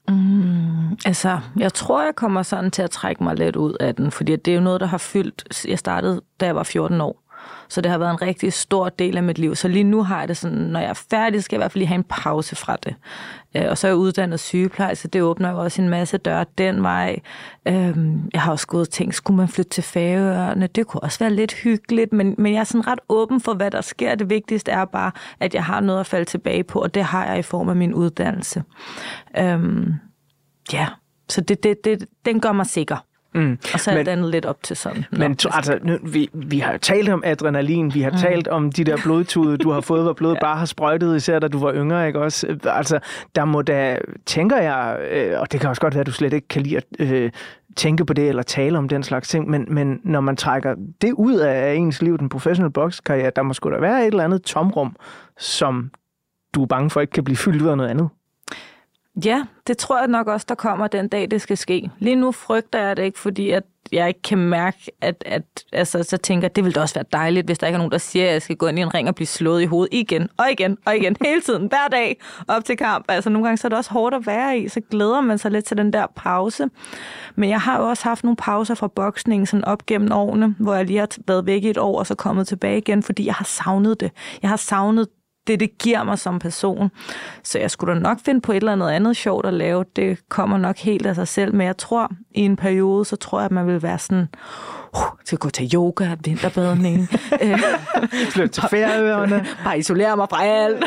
[0.09, 4.11] Mm, altså, jeg tror, jeg kommer sådan til at trække mig lidt ud af den,
[4.11, 5.67] fordi det er jo noget, der har fyldt.
[5.69, 7.22] Jeg startede, da jeg var 14 år.
[7.69, 9.55] Så det har været en rigtig stor del af mit liv.
[9.55, 11.73] Så lige nu har jeg det sådan, når jeg er færdig, skal jeg i hvert
[11.73, 12.95] fald lige have en pause fra det.
[13.57, 16.83] Øh, og så er jeg uddannet sygeplejerske, det åbner jo også en masse døre den
[16.83, 17.19] vej.
[17.69, 17.99] Øh,
[18.33, 20.67] jeg har også gået og tænkt, skulle man flytte til Færøerne?
[20.67, 23.71] Det kunne også være lidt hyggeligt, men, men jeg er sådan ret åben for, hvad
[23.71, 24.15] der sker.
[24.15, 27.27] Det vigtigste er bare, at jeg har noget at falde tilbage på, og det har
[27.27, 28.63] jeg i form af min uddannelse.
[29.39, 29.87] Øh,
[30.73, 30.87] ja,
[31.29, 32.97] så det, det, det, den gør mig sikker.
[33.35, 33.59] Mm.
[33.75, 35.05] Og så er men, lidt op til sådan.
[35.11, 38.17] Men Nå, altså, nu, vi, vi har jo talt om adrenalin, vi har mm.
[38.17, 40.41] talt om de der blodtude, du har fået, hvor blodet ja.
[40.41, 42.59] bare har sprøjtet, især da du var yngre, ikke også?
[42.65, 42.99] Altså,
[43.35, 46.33] der må da, tænker jeg, øh, og det kan også godt være, at du slet
[46.33, 47.31] ikke kan lide at øh,
[47.77, 51.13] tænke på det, eller tale om den slags ting, men, men når man trækker det
[51.13, 54.43] ud af ens liv, den professionelle bokskarriere, der må sgu da være et eller andet
[54.43, 54.97] tomrum,
[55.39, 55.91] som
[56.55, 58.09] du er bange for ikke kan blive fyldt ud af noget andet.
[59.25, 61.91] Ja, det tror jeg nok også, der kommer den dag, det skal ske.
[61.99, 66.03] Lige nu frygter jeg det ikke, fordi at jeg ikke kan mærke, at, at altså,
[66.03, 68.27] så tænker det ville da også være dejligt, hvis der ikke er nogen, der siger,
[68.27, 70.51] at jeg skal gå ind i en ring og blive slået i hovedet igen og
[70.51, 73.05] igen og igen, hele tiden, hver dag op til kamp.
[73.09, 75.51] Altså nogle gange så er det også hårdt at være i, så glæder man sig
[75.51, 76.69] lidt til den der pause.
[77.35, 80.75] Men jeg har jo også haft nogle pauser fra boksningen sådan op gennem årene, hvor
[80.75, 83.35] jeg lige har været væk i et år og så kommet tilbage igen, fordi jeg
[83.35, 84.11] har savnet det.
[84.43, 85.09] Jeg har savnet
[85.47, 86.91] det, det giver mig som person.
[87.43, 89.85] Så jeg skulle da nok finde på et eller andet andet sjovt at lave.
[89.97, 93.39] Det kommer nok helt af sig selv, men jeg tror, i en periode, så tror
[93.39, 94.29] jeg, at man vil være sådan,
[94.97, 97.09] uh, til at gå til yoga, vinterbadning.
[98.35, 99.47] Flytte til færøerne.
[99.65, 100.85] bare isolere mig fra alt.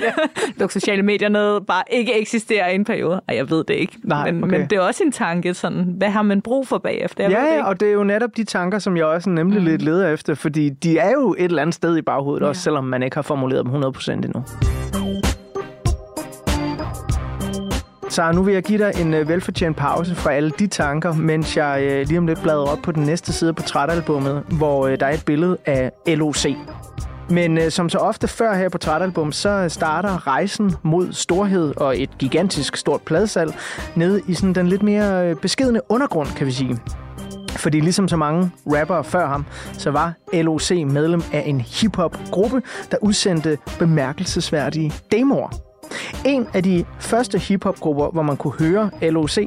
[0.57, 1.61] Luk sociale medier ned.
[1.61, 3.21] Bare ikke eksistere i en periode.
[3.27, 3.97] Ej, jeg ved det ikke.
[4.03, 4.57] Nej, men, okay.
[4.57, 7.23] men det er også en tanke, sådan, hvad har man brug for bagefter?
[7.23, 9.65] Jeg ja, det og det er jo netop de tanker, som jeg også nemlig mm.
[9.65, 12.47] lidt leder efter, fordi de er jo et eller andet sted i baghovedet, ja.
[12.47, 14.43] også selvom man ikke har formuleret dem 100% endnu.
[18.09, 21.57] Så nu vil jeg give dig en øh, velfortjent pause fra alle de tanker, mens
[21.57, 24.99] jeg øh, lige om lidt bladrer op på den næste side på portrætalbummet, hvor øh,
[24.99, 26.45] der er et billede af LOC.
[27.29, 32.01] Men øh, som så ofte før her på Portrætalbum, så starter rejsen mod storhed og
[32.01, 33.53] et gigantisk stort pladsal
[33.95, 36.77] nede i sådan den lidt mere øh, beskedende undergrund, kan vi sige.
[37.49, 42.97] Fordi ligesom så mange rappere før ham, så var LOC medlem af en hip-hop-gruppe, der
[43.01, 45.74] udsendte bemærkelsesværdige demoer.
[46.25, 49.37] En af de første hiphopgrupper, hvor man kunne høre LOC,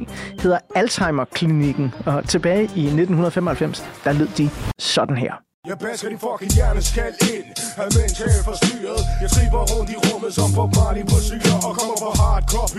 [0.41, 4.49] hedder Alzheimer-klinikken, og tilbage i 1995, der lød de
[4.79, 5.33] sådan her.
[5.67, 7.47] Jeg basker din fucking hjerneskal ind.
[7.83, 11.97] Af mental forstyrret Jeg triber rundt i rummet som Bob Marley på syre Og kommer
[12.05, 12.69] på hardcore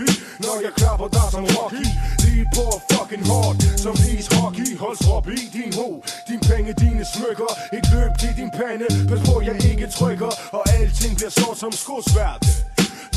[0.43, 1.85] Når jeg klapper dig som Rocky.
[2.23, 3.59] Lige på fucking hårdt.
[3.83, 5.87] Som is hockey Hold strop i din ho.
[6.29, 7.49] Din penge, dine smykker.
[7.77, 8.87] Et løb til din pande.
[9.09, 10.31] Pas på jeg ikke trykker.
[10.57, 12.37] Og alting bliver sort som skosværd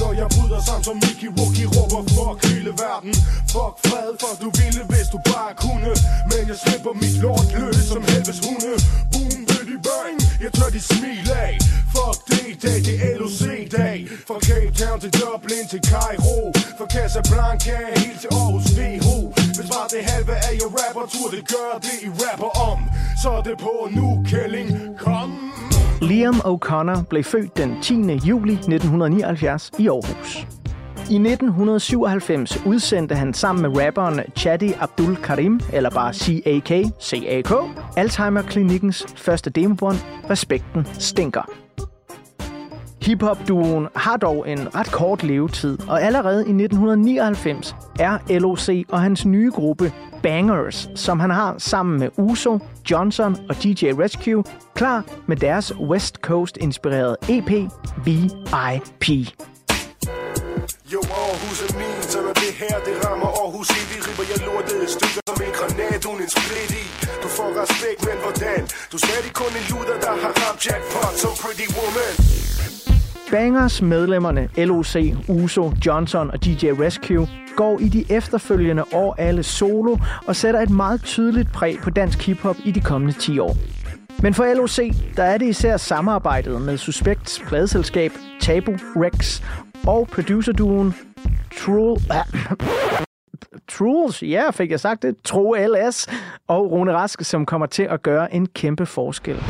[0.01, 3.13] når jeg bryder sammen som Mickey Wookie Råber fuck hele verden.
[3.55, 5.93] Fuck fred for du ville hvis du bare kunne.
[6.31, 8.73] Men jeg slipper mit lort løs som helvedes hunde.
[9.13, 11.55] Boom bitty bang Jeg tør de smil af.
[11.95, 16.53] Fuck det dag det er LOC-dag Fra Cape Town til Dublin til Cairo.
[16.79, 19.07] Fra Casablanca helt til Aarhus VH
[19.57, 22.79] Hvis bare det halve af jer rapper Tur det gør det I rapper om.
[23.23, 24.69] Så er det på nu Kælling.
[24.99, 25.31] Kom.
[26.09, 27.95] Liam O'Connor blev født den 10.
[28.13, 30.47] juli 1979 i Aarhus.
[31.11, 37.53] I 1997 udsendte han sammen med rapperen Chadi Abdul Karim, eller bare CAK, CAK,
[37.97, 39.97] Alzheimer-klinikkens første demobånd,
[40.31, 41.51] Respekten Stinker.
[43.03, 49.27] Hip-hop-duoen har dog en ret kort levetid, og allerede i 1999 er LOC og hans
[49.27, 49.93] nye gruppe
[50.25, 52.59] Bangers, som han har sammen med Uso,
[52.91, 57.51] Johnson og DJ Rescue, klar med deres West Coast-inspirerede EP
[58.07, 59.07] VIP.
[60.93, 64.41] Jo, Aarhus er min, så når det her, det rammer Aarhus i Vi ripper jeg
[64.49, 66.85] lortet i stykker som en granat, uden en split i
[67.23, 68.63] Du får respekt, men hvordan?
[68.91, 72.15] Du er stadig kun en luder, der har ramt jackpot som Pretty Woman
[73.35, 74.95] Bangers medlemmerne LOC,
[75.29, 77.27] Uso, Johnson og DJ Rescue
[77.57, 82.27] går i de efterfølgende år alle solo og sætter et meget tydeligt præg på dansk
[82.27, 83.57] hiphop i de kommende 10 år.
[84.23, 84.79] Men for LOC,
[85.17, 89.43] der er det især samarbejdet med Suspects pladeselskab Tabu Rex
[89.87, 90.95] og producerduoen
[91.59, 91.97] True...
[93.69, 96.09] Truls, ja, fik jeg sagt det, Tro LS
[96.49, 99.43] og Rune Rask, som kommer til at gøre en kæmpe forskel.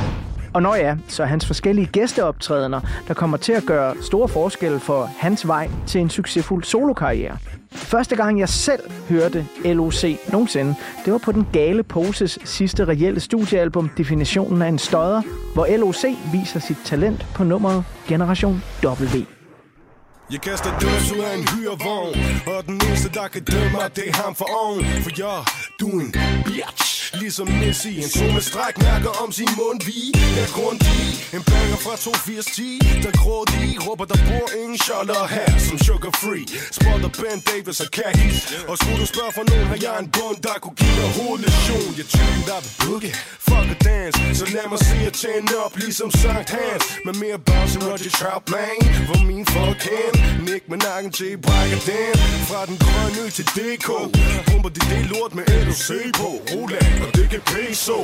[0.55, 4.81] Og når ja, så er hans forskellige gæsteoptrædener, der kommer til at gøre store forskelle
[4.81, 7.39] for hans vej til en succesfuld solokarriere.
[7.75, 13.21] Første gang jeg selv hørte LOC nogensinde, det var på den gale Poses sidste reelle
[13.21, 15.23] studiealbum Definitionen af en støder,
[15.55, 19.19] hvor LOC viser sit talent på nummeret Generation W.
[20.33, 24.09] Jeg kaster døds ud af en hyrevogn Og den eneste der kan dømme mig Det
[24.09, 25.45] er ham for oven For jeg,
[25.81, 29.99] du er en bitch Ligesom Messi En sol med stræk mærker om sin mund Vi
[30.43, 31.03] er grundig
[31.37, 36.15] En banger fra 28010 Der grå de Råber der bor ingen shotter her Som sugar
[36.23, 36.47] free.
[36.79, 38.37] Spotter Ben Davis og khakis
[38.71, 41.91] Og skulle du spørge for nogen Har jeg en bund der kunne give dig hovedlektion.
[41.99, 43.13] Jeg typen der vil boogie.
[43.49, 44.19] Fuck a dance.
[44.39, 46.85] Så lad mig se at tjene op Ligesom Sankt Hans.
[47.07, 50.15] Med mere bounce end Roger Troutman Hvor min folk hen,
[50.47, 52.17] Nick med nakken til brækker den
[52.49, 53.89] Fra den grønne ø til DK
[54.49, 56.29] Pumper de det lort med LOC på.
[56.53, 57.99] Roland og det kan peso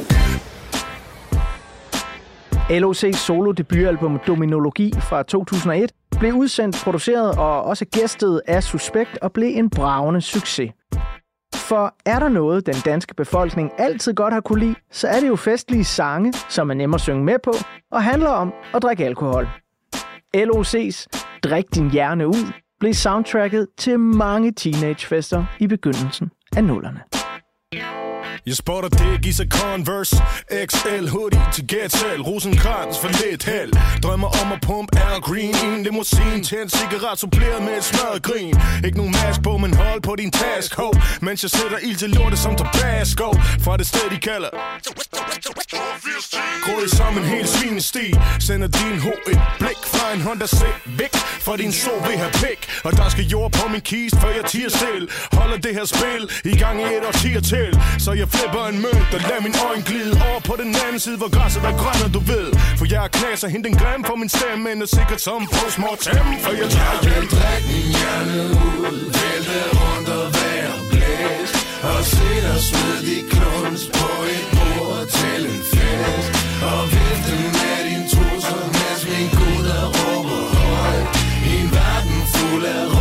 [2.71, 9.33] LOC's solo debutalbum Dominologi fra 2001 blev udsendt, produceret og også gæstet af Suspekt og
[9.33, 10.73] blev en bravende succes.
[11.55, 15.29] For er der noget, den danske befolkning altid godt har kunne lide, så er det
[15.29, 17.53] jo festlige sange, som er nemme at synge med på,
[17.93, 19.49] og handler om at drikke alkohol.
[20.37, 21.07] LOC's
[21.43, 27.01] Drik din hjerne ud blev soundtracket til mange teenagefester i begyndelsen af nullerne.
[28.47, 30.17] Jeg spotter dig i så Converse
[30.67, 33.73] XL hoodie til gætsal Rosenkrantz for lidt held.
[34.03, 38.23] Drømmer om at pumpe Air Green i en limousine Tænd cigaret suppleret med et smadret
[38.23, 40.93] grin Ikke nogen mask på, men hold på din task ho.
[41.23, 43.29] Mens jeg sætter ild til lortet som Tabasco
[43.65, 44.51] Fra det sted de kalder.
[46.65, 48.07] Grød i sammen helt svinesti
[48.41, 52.61] Sender din ho et blik fra en Honda Civic For din so vil have pik.
[52.85, 55.09] Og der skal jord på min kist, før jeg tiger selv.
[55.33, 56.23] Holder det her spil
[56.53, 59.83] i gang i et årtier til Så jeg flipper en mønt og lader min øjne
[59.89, 62.47] glide Over på den anden side, hvor græsset er grønne, du ved
[62.79, 65.41] For jeg er knas og hente en glam for min stemme Men er sikkert som
[65.57, 71.55] postmortem For jeg tager hjem Drik min hjerne ud Vælte rundt og være blæst
[71.91, 76.31] Og se dig med de kluns på et bord til en fest
[76.71, 81.07] Og vifte med din trusser Mens min gud er råber højt
[81.51, 83.00] I en verden fuld af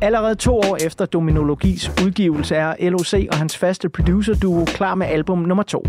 [0.00, 5.38] Allerede to år efter Dominologis udgivelse er LOC og hans faste producer-duo klar med album
[5.38, 5.84] nummer to.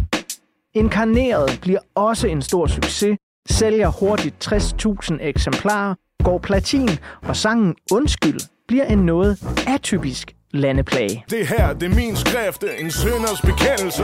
[0.73, 3.17] Inkarneret bliver også en stor succes,
[3.49, 6.89] sælger hurtigt 60.000 eksemplarer, går platin,
[7.21, 9.37] og sangen Undskyld bliver en noget
[9.67, 11.25] atypisk landeplage.
[11.29, 14.03] Det her, det er min skrift, en synders bekendelse.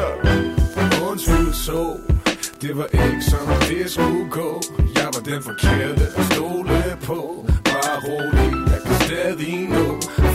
[1.12, 1.98] Undskyld så.
[2.62, 4.62] Det var ikke som det skulle gå.
[4.96, 7.46] Jeg var den forkerte at stole på.
[7.64, 8.71] Bare rolig,
[9.12, 9.70] jeg kan stadig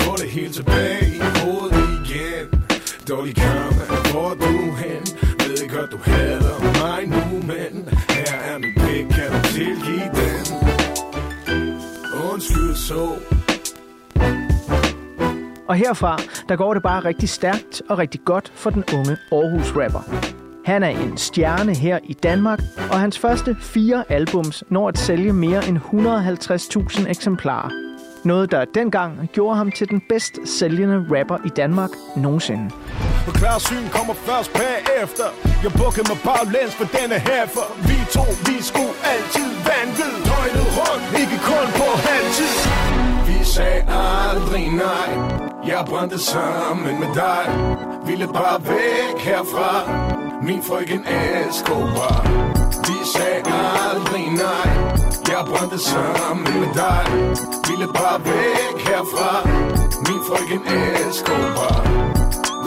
[0.00, 2.64] Få det hele tilbage i hovedet igen
[3.08, 5.02] Dårlig karma, hvor er du hen?
[5.38, 10.46] Ved godt du hader mig nu Men her er min pik, kan du tilgive den
[12.32, 13.08] Undskyld så
[15.68, 20.00] Og herfra, der går det bare rigtig stærkt og rigtig godt for den unge Aarhus-rapper.
[20.64, 22.60] Han er en stjerne her i Danmark,
[22.90, 27.95] og hans første fire albums når at sælge mere end 150.000 eksemplarer.
[28.26, 32.70] Noget, der dengang gjorde ham til den bedst sælgende rapper i Danmark nogensinde.
[33.26, 35.26] Og klarsyn kommer først bagefter.
[35.64, 40.68] Jeg bukkede mig baglæns for denne her For vi to, vi skulle altid vanvid Døgnet
[40.78, 42.54] rundt, ikke kun på halvtid.
[43.28, 43.82] Vi sagde
[44.14, 45.08] aldrig nej.
[45.70, 47.42] Jeg brændte sammen med dig.
[48.08, 49.72] Ville bare væk herfra.
[50.42, 51.02] Min frøken
[51.48, 52.16] Escobar
[52.88, 53.42] Vi sagde
[53.86, 55.06] aldrig nej.
[55.37, 57.05] Jeg brændte sammen med dig
[57.68, 59.49] Ville bare væk herfra
[60.07, 60.61] Min frøken
[61.09, 61.77] Escobar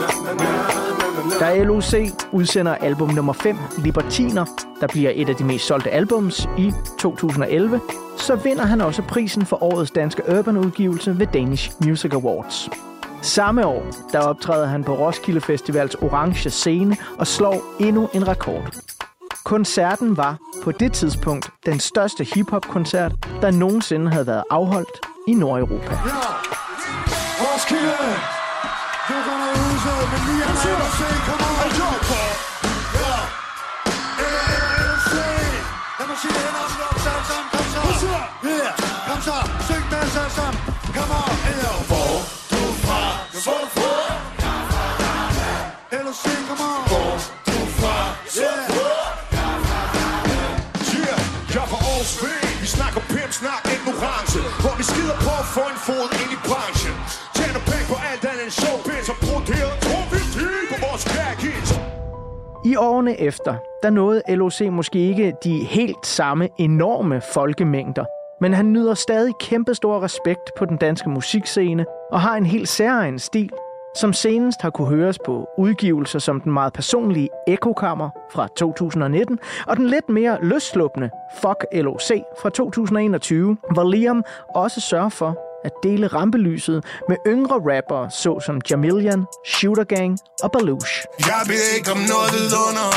[0.00, 1.56] na, na, na, na.
[1.56, 1.94] Da LOC
[2.32, 4.44] udsender album nummer 5, Libertiner,
[4.80, 7.80] der bliver et af de mest solgte albums i 2011,
[8.16, 12.68] så vinder han også prisen for årets danske urban-udgivelse ved Danish Music Awards.
[13.22, 18.74] Samme år, der optræder han på Roskilde Festivals orange scene og slår endnu en rekord.
[19.44, 25.94] Koncerten var på det tidspunkt den største hiphop-koncert, der nogensinde havde været afholdt i Nordeuropa.
[27.40, 27.96] Roskilde!
[29.08, 31.70] Du kommer huset er med at se Kom on
[33.00, 33.16] Ja.
[34.32, 35.12] LLC
[35.98, 38.14] Lad mig sige det hænder op Kom så Kom så.
[39.08, 39.36] Kom så.
[39.66, 40.69] Syng med os alle sammen
[55.86, 56.94] foden ind i branchen.
[57.36, 60.20] Tjener penge på alt andet end showbiz Og bruger det tror vi
[60.72, 61.70] på vores kærkits
[62.64, 68.04] I årene efter, der nåede LOC måske ikke de helt samme enorme folkemængder,
[68.40, 73.18] men han nyder stadig kæmpestor respekt på den danske musikscene og har en helt særegen
[73.18, 73.50] stil,
[73.96, 79.76] som senest har kunne høres på udgivelser som den meget personlige Ekokammer fra 2019 og
[79.76, 82.10] den lidt mere løsslupne Fuck LOC
[82.42, 89.26] fra 2021, hvor Liam også sørger for at dele rampelyset med yngre rappere såsom Jamilian,
[89.46, 90.90] Shooter Gang og Baluch.
[91.18, 92.88] Jeg ved ikke om noget vidunder.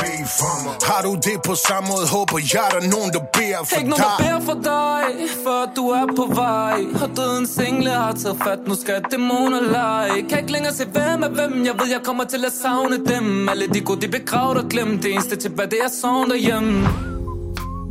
[0.90, 2.06] Har du det på samme måde?
[2.16, 4.26] Håber jeg der er nogen der beder for Ikke nogen, der dig.
[4.26, 5.04] beder for dig,
[5.44, 6.78] for du er på vej.
[7.02, 10.28] Og døden single har taget fat, nu skal dæmoner lege.
[10.28, 13.48] Kan ikke længere se hvem er hvem, jeg ved jeg kommer til at savne dem.
[13.48, 17.13] Alle de gode, de begravet og glemt, det eneste tilbage, det er sådan derhjemme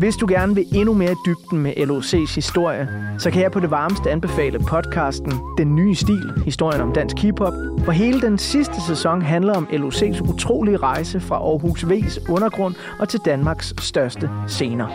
[0.03, 3.59] hvis du gerne vil endnu mere i dybden med LOC's historie, så kan jeg på
[3.59, 8.81] det varmeste anbefale podcasten Den Nye Stil, historien om dansk hiphop, hvor hele den sidste
[8.87, 14.87] sæson handler om LOC's utrolige rejse fra Aarhus V's undergrund og til Danmarks største scener.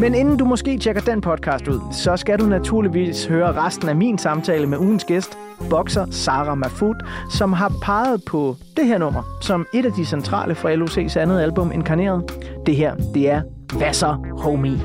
[0.00, 3.96] Men inden du måske tjekker den podcast ud, så skal du naturligvis høre resten af
[3.96, 5.38] min samtale med ugens gæst,
[5.70, 6.96] bokser Sara Mafut,
[7.30, 11.40] som har peget på det her nummer som et af de centrale fra LOC's andet
[11.40, 12.22] album, Inkarneret.
[12.66, 13.42] Det her, det er
[13.78, 14.80] hvad så, homie?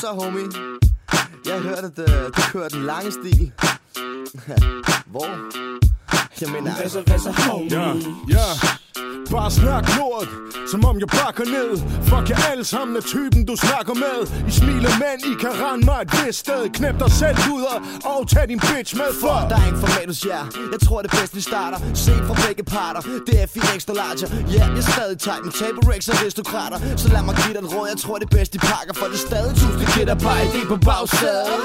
[0.00, 0.46] Så, homie.
[1.46, 3.52] Jeg har hørt, at øh, du kører den lange stil.
[5.12, 5.26] Hvor?
[6.40, 6.98] Jeg mener, altså,
[7.70, 7.88] Ja,
[8.28, 8.79] ja
[9.30, 10.28] Bare snak lort,
[10.70, 11.70] som om jeg bakker ned.
[12.10, 14.18] Fuck jer alle sammen er typen du snakker med.
[14.48, 16.62] I smiler mænd, I kan rende mig et vist sted.
[16.78, 17.64] Knæp dig selv ud
[18.12, 20.40] og tag din bitch med for der er ingen formatus, ja.
[20.74, 21.78] Jeg tror det er bedst vi starter.
[22.04, 23.02] Set fra begge parter.
[23.26, 24.28] Det er fint ekstra larger.
[24.56, 26.78] Ja, jeg er stadig tight med table rex og aristokrater.
[27.02, 27.86] Så lad mig give dig et råd.
[27.92, 30.60] Jeg tror det er bedst de pakker For det er stadig tusind kitter bare idé
[30.72, 31.58] på bagsædet.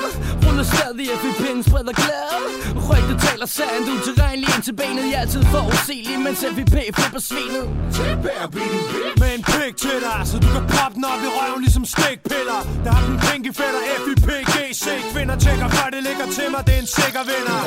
[0.43, 2.45] Ruller stadig FVP'en spreder glæde
[2.89, 5.03] Rygtet taler sandt, utilregnelig ind til benet.
[5.11, 7.21] Jeg er altid for usigelig, mens FVP flipper
[7.55, 11.85] svinet Med en pik til dig, så du kan poppe den op i røven ligesom
[11.85, 12.59] stikpiller.
[12.83, 14.21] Der har den pinky fætter FIP,
[15.13, 17.59] Kvinder tjekker før det ligger til mig, det er en sikker vinder.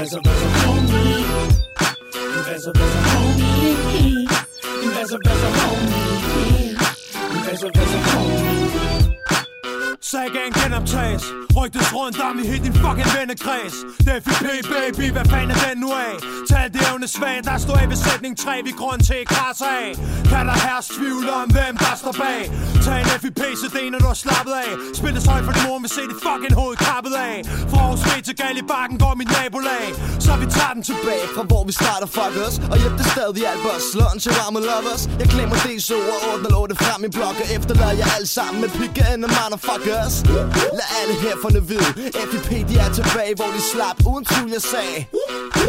[10.12, 11.24] Sagaen genoptages.
[11.58, 13.76] Rygtes rundt om i hele din fucking vennekreds.
[14.06, 14.22] Det er
[14.76, 16.14] baby, hvad fanden er den nu af?
[16.50, 19.88] Tal det evne svag, der står i besætning 3 Vi grund til krasse af.
[20.32, 22.42] Kan der herres tvivl om, hvem der står bag?
[22.84, 24.70] Tag en FIP CD, når du har slappet af.
[24.98, 27.36] Spil det højt for din mor, vil se dit fucking hoved kappet af.
[27.70, 29.86] Fra Aarhus B til Gal i bakken går mit nabolag.
[30.26, 33.42] Så vi tager den tilbage fra hvor vi starter, fuck os Og hjælp det stadig
[33.52, 33.86] alt os.
[34.00, 35.02] Lunch og varme lovers.
[35.20, 37.46] Jeg klemmer det så og ordner lortet frem i blokker.
[37.56, 39.30] Efterlader jeg alt sammen med pikke and the
[39.98, 40.26] først
[40.78, 41.90] Lad alle herferne vide
[42.30, 44.98] FIP de er tilbage, hvor de slap uden tvivl jeg sagde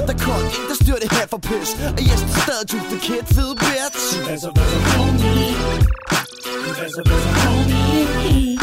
[0.08, 2.78] Der kom en, der styrer det her for pis Og yes, det er stadig du,
[2.92, 5.50] the kid, fede bitch Hvad så, hvad så, homie?
[6.76, 8.58] Hvad så, hvad så, homie?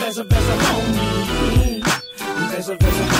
[0.00, 1.82] Hvad så, hvad så, homie?
[2.50, 3.13] Hvad så, hvad så, homie?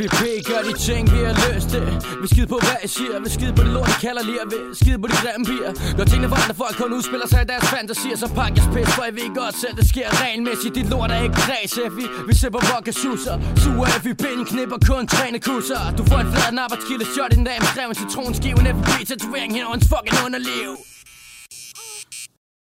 [0.00, 1.82] FVP gør de ting, vi har løst det
[2.22, 4.74] Vi skid på hvad jeg siger, vi skid på det lort, de kalder lige Vi
[4.82, 5.72] skid på de grimme piger.
[5.98, 8.16] Når tingene for folk kun udspiller sig i deres fantasier.
[8.22, 10.72] Så pak jeres pis, for jeg ved godt selv, det sker regelmæssigt.
[10.78, 13.34] Dit lort er ikke græs, FI Vi ser på vodka suser.
[13.62, 17.44] Suger FVP, en knipper kun træne kusser Du får en flad arbejdskilde, shot i den
[17.50, 20.70] dag med skrev en citronskive En FVP tatovering hen over en fucking underliv.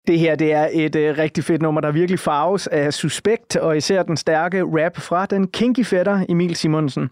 [0.06, 3.76] Det her det er et øh, rigtig fedt nummer, der virkelig farves af Suspekt, og
[3.76, 7.10] især den stærke rap fra den kinky fætter Emil Simonsen.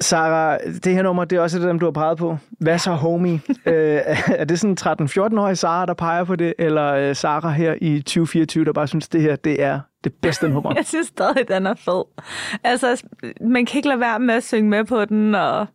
[0.00, 2.36] Sara, det her nummer, det er også et af dem, du har peget på.
[2.50, 3.40] Hvad så, homie?
[3.66, 7.74] øh, er det sådan en 13-14-årig Sara, der peger på det, eller øh, Sara her
[7.80, 10.72] i 2024, der bare synes, det her det er det bedste nummer?
[10.76, 12.04] Jeg synes stadig, den er fed.
[12.64, 13.04] Altså,
[13.40, 15.66] man kan ikke lade være med at synge med på den, og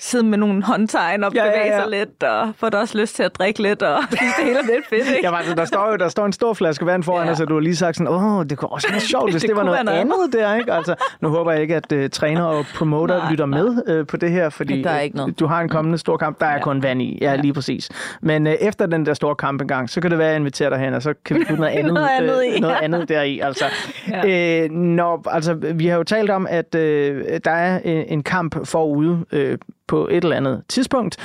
[0.00, 1.82] sidde med nogle håndtegn og Ja, bevæge ja, ja.
[1.82, 4.58] sig lidt, og få da også lyst til at drikke lidt, og synes, det hele
[4.58, 5.28] er lidt fedt, ikke?
[5.30, 7.32] Ja, altså, der står jo der står en stor flaske vand foran Ja.
[7.32, 9.48] os, og du har lige sagt sådan, åh, det kunne også være sjovt, hvis Det
[9.48, 10.72] det, var noget, noget andet der, ikke?
[10.72, 14.16] Altså, nu håber jeg ikke, at uh, træner og promoter Nej, lytter med uh, på
[14.16, 15.40] det her, fordi Der er øh, ikke noget.
[15.40, 16.60] du har en kommende stor kamp, der er Ja.
[16.62, 17.18] kun vand i.
[17.20, 17.36] Ja, Ja.
[17.36, 17.88] lige præcis.
[18.20, 20.70] Men uh, efter den der store kamp engang, så kan det være, at jeg inviterer
[20.70, 23.08] dig hen, og så kan vi putte noget andet, Noget andet i, øh, noget andet
[23.08, 23.40] deri.
[23.40, 23.64] Altså.
[24.08, 24.62] Ja.
[24.64, 28.66] Øh, når, altså, vi har jo talt om, at øh, der er en, en kamp
[28.66, 29.58] forude øh,
[29.88, 31.16] på et eller andet tidspunkt.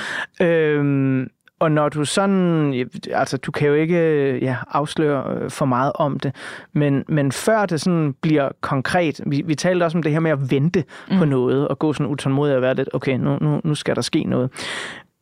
[0.42, 1.26] Øh,
[1.60, 2.74] og når du sådan,
[3.12, 6.34] altså du kan jo ikke ja, afsløre øh, for meget om det,
[6.72, 10.30] men, men før det sådan bliver konkret, vi, vi talte også om det her med
[10.30, 11.18] at vente mm.
[11.18, 14.02] på noget, og gå sådan utålmodig og være lidt, okay, nu, nu, nu skal der
[14.02, 14.50] ske noget.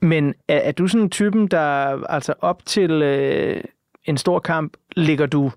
[0.02, 1.58] Men er, er du sådan typen, der
[2.06, 3.64] altså op til øh,
[4.04, 5.50] en stor kamp, ligger du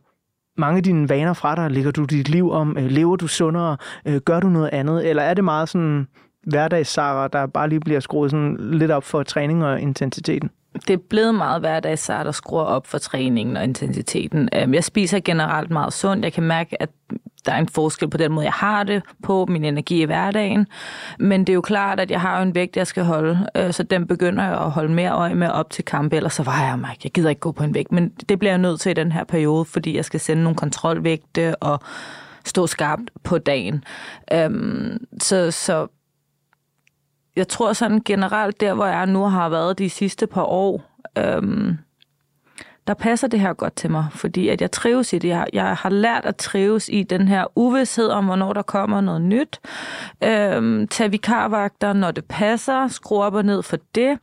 [0.57, 1.71] mange af dine vaner fra dig?
[1.71, 2.77] Ligger du dit liv om?
[2.77, 3.77] Øh, lever du sundere?
[4.07, 5.09] Øh, gør du noget andet?
[5.09, 6.07] Eller er det meget sådan
[6.45, 10.49] hverdags der bare lige bliver skruet sådan lidt op for træning og intensiteten?
[10.87, 14.49] det er blevet meget hverdag, der skruer op for træningen og intensiteten.
[14.53, 16.23] Øhm, jeg spiser generelt meget sundt.
[16.23, 16.89] Jeg kan mærke, at
[17.45, 20.67] der er en forskel på den måde, jeg har det på, min energi i hverdagen.
[21.19, 23.73] Men det er jo klart, at jeg har jo en vægt, jeg skal holde, øh,
[23.73, 26.67] så den begynder jeg at holde mere øje med op til kampe, ellers så vejer
[26.67, 27.01] jeg mig ikke.
[27.03, 29.11] Jeg gider ikke gå på en vægt, men det bliver jeg nødt til i den
[29.11, 31.79] her periode, fordi jeg skal sende nogle kontrolvægte og
[32.45, 33.83] stå skarpt på dagen.
[34.33, 35.87] Øhm, Så, så
[37.35, 40.81] jeg tror sådan generelt, der hvor jeg nu har været de sidste par år,
[41.17, 41.77] øhm,
[42.87, 45.29] der passer det her godt til mig, fordi at jeg trives i det.
[45.29, 49.21] Jeg, jeg har lært at trives i den her uvidshed om, hvornår der kommer noget
[49.21, 49.59] nyt.
[50.23, 52.87] Øhm, tag vikarvagter, når det passer.
[52.87, 54.19] Skru op og ned for det.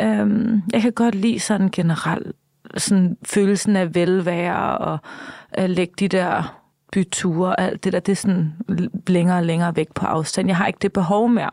[0.00, 2.36] Øhm, jeg kan godt lide sådan generelt
[2.76, 4.98] sådan følelsen af velvære og
[5.52, 6.58] at lægge de der
[6.92, 8.52] byture og alt det der, det er sådan
[9.06, 10.48] længere og længere væk på afstand.
[10.48, 11.50] Jeg har ikke det behov mere.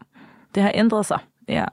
[0.55, 1.65] Det har ændret sig, ja.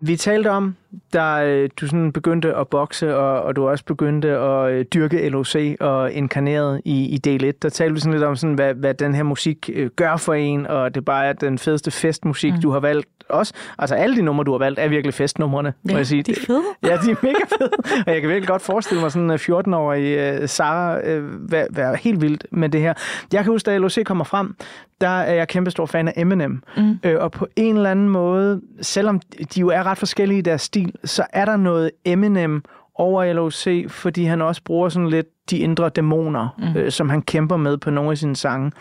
[0.00, 0.76] Vi talte om,
[1.12, 5.28] da øh, du sådan begyndte at bokse, og, og du også begyndte at øh, dyrke
[5.28, 7.62] LOC og inkarneret i, i del 1.
[7.62, 10.34] Der talte vi sådan lidt om, sådan, hvad, hvad den her musik øh, gør for
[10.34, 12.60] en, og det bare er den fedeste festmusik, mm.
[12.60, 13.52] du har valgt også.
[13.78, 16.22] Altså alle de numre, du har valgt, er virkelig festnumrene, må Ja, jeg sige.
[16.22, 16.62] de er fede.
[16.82, 17.70] Ja, de er mega fede.
[18.06, 21.96] Og jeg kan virkelig godt forestille mig sådan en 14-årig uh, Sara uh, være, være
[21.96, 22.94] helt vildt med det her.
[23.32, 24.54] Jeg kan huske, da LOC kommer frem,
[25.00, 26.62] der er jeg kæmpe stor fan af Eminem.
[26.76, 26.98] Mm.
[27.04, 29.20] Øh, og på en eller anden måde, selvom
[29.54, 32.64] de jo er ret forskellige i deres stil, så er der noget Eminem
[32.94, 36.80] over LOC, fordi han også bruger sådan lidt de indre dæmoner, mm.
[36.80, 38.72] øh, som han kæmper med på nogle af sine sange.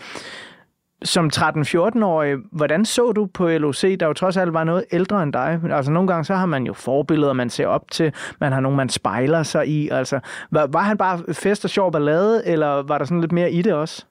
[1.03, 5.33] Som 13-14-årig, hvordan så du på LOC, der jo trods alt var noget ældre end
[5.33, 5.59] dig?
[5.71, 8.77] Altså nogle gange, så har man jo forbilleder, man ser op til, man har nogen,
[8.77, 9.89] man spejler sig i.
[9.89, 10.19] Altså,
[10.51, 13.61] var, var han bare fest og sjov ballade, eller var der sådan lidt mere i
[13.61, 14.05] det også?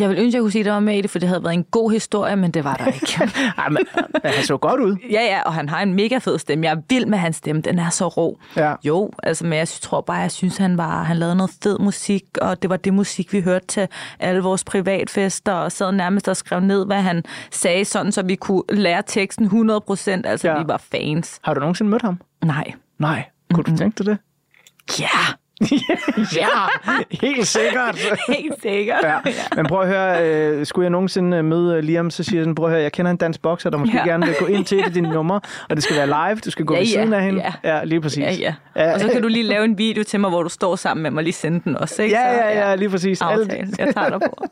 [0.00, 1.28] Jeg vil ønske, at jeg kunne sige, at der var med i det, for det
[1.28, 3.06] havde været en god historie, men det var der ikke.
[3.58, 3.78] Ej, men
[4.22, 4.96] men han så godt ud.
[5.10, 6.64] ja, ja, og han har en mega fed stemme.
[6.66, 7.62] Jeg er vild med hans stemme.
[7.62, 8.38] Den er så rå.
[8.56, 8.74] Ja.
[8.84, 12.24] Jo, altså, men jeg tror bare, jeg synes, han var, han lavede noget fed musik,
[12.40, 13.88] og det var det musik, vi hørte til
[14.20, 18.34] alle vores privatfester, og sad nærmest og skrev ned, hvad han sagde, sådan så vi
[18.34, 20.26] kunne lære teksten 100 procent.
[20.26, 20.58] Altså, Ja.
[20.58, 21.38] vi var fans.
[21.42, 22.20] Har du nogensinde mødt ham?
[22.44, 22.72] Nej.
[22.98, 23.24] Nej.
[23.54, 24.18] Kunne du tænke dig det?
[25.00, 25.08] Ja,
[26.36, 26.48] ja,
[27.10, 27.98] helt sikkert.
[28.36, 28.98] helt sikkert.
[29.02, 29.18] Ja.
[29.56, 30.28] Men prøv at høre,
[30.58, 32.92] øh, skulle jeg nogensinde øh, møde Liam, så siger jeg sådan, prøv at høre, jeg
[32.92, 34.04] kender en dansk bokser, der måske ja.
[34.04, 35.40] Gerne vil gå ind til det, din nummer,
[35.70, 37.42] og det skal være live, du skal gå Ja, ved ja, siden af hende.
[37.64, 37.76] ja.
[37.76, 38.18] ja lige præcis.
[38.24, 38.54] Ja, ja.
[38.76, 38.94] Ja.
[38.94, 41.10] Og så kan du lige lave en video til mig, hvor du står sammen med
[41.10, 42.16] mig, lige sende den også, ikke?
[42.16, 43.20] Ja, Så, ja, ja, lige præcis.
[43.22, 43.68] Alt- Aftale.
[43.78, 44.44] Jeg tager dig på.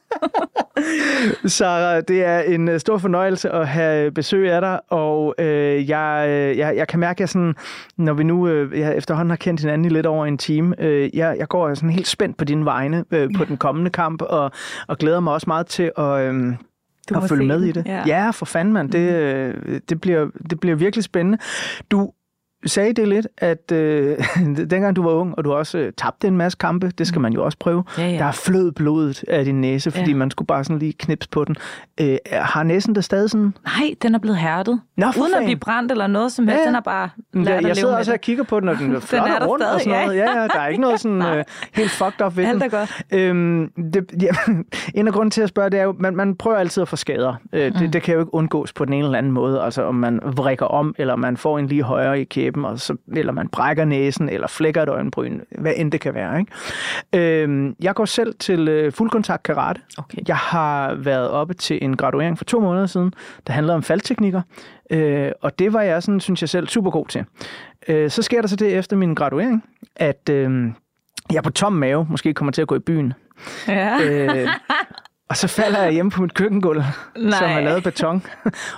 [1.46, 6.24] Sara, det er en øh, stor fornøjelse at have besøg af dig, og øh, jeg,
[6.28, 7.54] øh, jeg, jeg kan mærke, at sådan,
[7.96, 10.95] når vi nu øh, jeg efterhånden har kendt hinanden i lidt over en time, øh,
[11.14, 14.50] jeg, jeg går sådan helt spændt på dine vegne øh, på den kommende kamp, og,
[14.88, 16.04] og glæder mig også meget til at...
[16.20, 16.54] Øh,
[17.08, 17.86] Du at følge med den, i det.
[17.86, 18.02] ja.
[18.06, 18.90] ja for fanden, mand.
[18.90, 21.38] Det, øh, det, bliver, det bliver virkelig spændende.
[21.90, 22.12] Du
[22.66, 24.18] sagde det lidt, at øh,
[24.70, 27.32] dengang du var ung, og du også øh, tabte en masse kampe, det skal man
[27.32, 27.84] jo også prøve.
[27.98, 28.18] Ja, ja.
[28.18, 30.16] Der er flød blodet af din næse, fordi Ja.
[30.16, 31.56] man skulle bare sådan lige knipse på den.
[32.00, 33.54] Øh, har næsen der stadig sådan...
[33.64, 34.80] Nej, den er blevet hærdet.
[34.96, 35.46] Nå, for Uden at fanden.
[35.46, 36.56] blive brændt eller noget som helst.
[36.58, 36.66] Ja, ja.
[36.68, 38.18] Den er bare Jeg, lært at jeg leve sidder også det.
[38.18, 40.16] og kigger på den, og den, den er rundt og stadig, sådan noget.
[40.18, 40.30] ja.
[40.32, 41.44] Ja, ja, der er ikke noget sådan øh,
[41.74, 42.62] helt fucked up ved Alt den.
[42.74, 43.02] er godt.
[43.12, 44.28] Øhm, det, ja,
[44.94, 46.96] en af grunden til at spørge, det er jo, man, man prøver altid at få
[46.96, 47.34] skader.
[47.52, 47.90] Øh, det, Mm.
[47.92, 49.60] det kan jo ikke undgås på den ene eller anden måde.
[49.62, 52.96] Altså om man vrikker om, eller man får en lige højere i kæben, og så,
[53.12, 56.38] eller man brækker næsen, eller flækker et øjenbryn, hvad end det kan være.
[56.38, 57.42] Ikke?
[57.42, 59.80] Øhm, jeg går selv til øh, fuldkontakt karate.
[59.98, 60.18] Okay.
[60.28, 63.12] Jeg har været oppe til en graduering for to måneder siden,
[63.46, 64.42] der handlede om faldteknikker,
[64.90, 67.24] øh, og det var jeg, sådan, synes jeg selv, super god til.
[67.88, 69.64] Øh, så sker der så det efter min graduering,
[69.96, 70.70] at øh,
[71.32, 73.12] jeg på tom mave måske kommer til at gå i byen.
[73.68, 74.04] Ja.
[74.04, 74.48] Øh,
[75.28, 76.82] og så falder jeg hjemme på mit køkkengulv,
[77.16, 77.38] Nej.
[77.38, 78.22] som er lavet beton.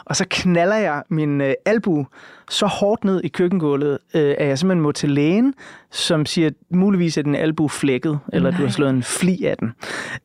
[0.04, 2.06] og så knaller jeg min øh, albu
[2.50, 5.54] så hårdt ned i køkkengulvet, øh, at jeg simpelthen må til lægen,
[5.90, 8.70] som siger, at muligvis er den albu flækket, eller du har Nej.
[8.70, 9.72] slået en fli af den.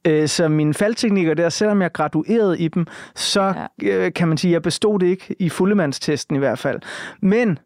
[0.05, 3.87] Øh, så mine faldteknikker der, selvom jeg graduerede i dem, så ja.
[3.87, 6.79] øh, kan man sige, at jeg bestod det ikke i fuldemandstesten i hvert fald.
[7.21, 7.59] Men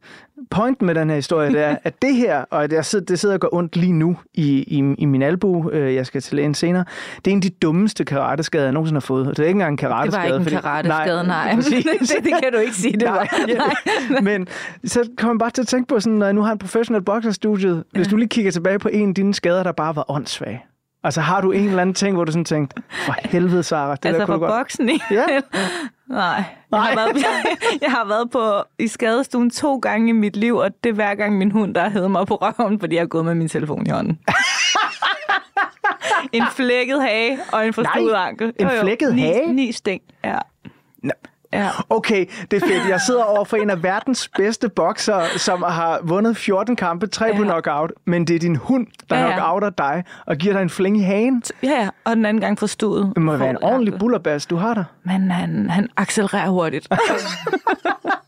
[0.51, 3.35] pointen med den her historie, det er, at det her, og jeg sidder, det sidder
[3.35, 6.53] og går ondt lige nu i, i, i min albu, øh, jeg skal til lægen
[6.53, 6.85] senere,
[7.25, 9.27] det er en af de dummeste karateskader, jeg nogensinde har fået.
[9.27, 10.19] Det er ikke engang en Det karateskade.
[10.21, 11.55] var ikke en fordi- karateskade, nej.
[11.55, 11.85] præcis.
[12.15, 13.27] det, det kan du ikke sige, det Nej, var.
[13.47, 14.21] ja.
[14.21, 14.47] Men
[14.85, 17.01] så kommer man bare til at tænke på, sådan, når jeg nu har en professionel
[17.03, 20.65] bokserstudiet, hvis du lige kigger tilbage på en af dine skader, der bare var åndssvag.
[21.03, 24.05] Altså har du en eller anden ting, hvor du sådan tænkte, for helvede, Sarah, det
[24.05, 24.51] altså der kunne du godt...
[24.51, 25.05] boksen, ikke?
[25.11, 25.23] Ja.
[26.09, 26.43] Nej.
[26.71, 27.25] Jeg har, været,
[27.81, 31.15] jeg har været på, i skadestuen to gange i mit liv, og det er hver
[31.15, 33.47] gang min hund, der har hævet mig på røven, fordi jeg er gået med min
[33.47, 34.19] telefon i hånden.
[36.33, 38.53] en flækket hage og en forstuet Nej, ankel.
[38.59, 39.53] en flækket ni, hage?
[39.53, 40.37] Ni sting, ja.
[41.03, 41.11] Nå.
[41.53, 41.69] Ja.
[41.89, 42.89] Okay, det er fedt.
[42.89, 47.31] Jeg sidder over for en af verdens bedste bokser, som har vundet 14 kampe, tre
[47.35, 47.43] på Ja.
[47.43, 49.31] knockout, men det er din hund, der Ja, ja.
[49.33, 51.43] knockouter dig og giver dig en fling i hagen.
[51.63, 53.11] Ja, ja, og den anden gang forstuet.
[53.15, 54.83] Det må være en ordentlig bullerbas, du har der.
[55.03, 56.87] Men han, han accelererer hurtigt.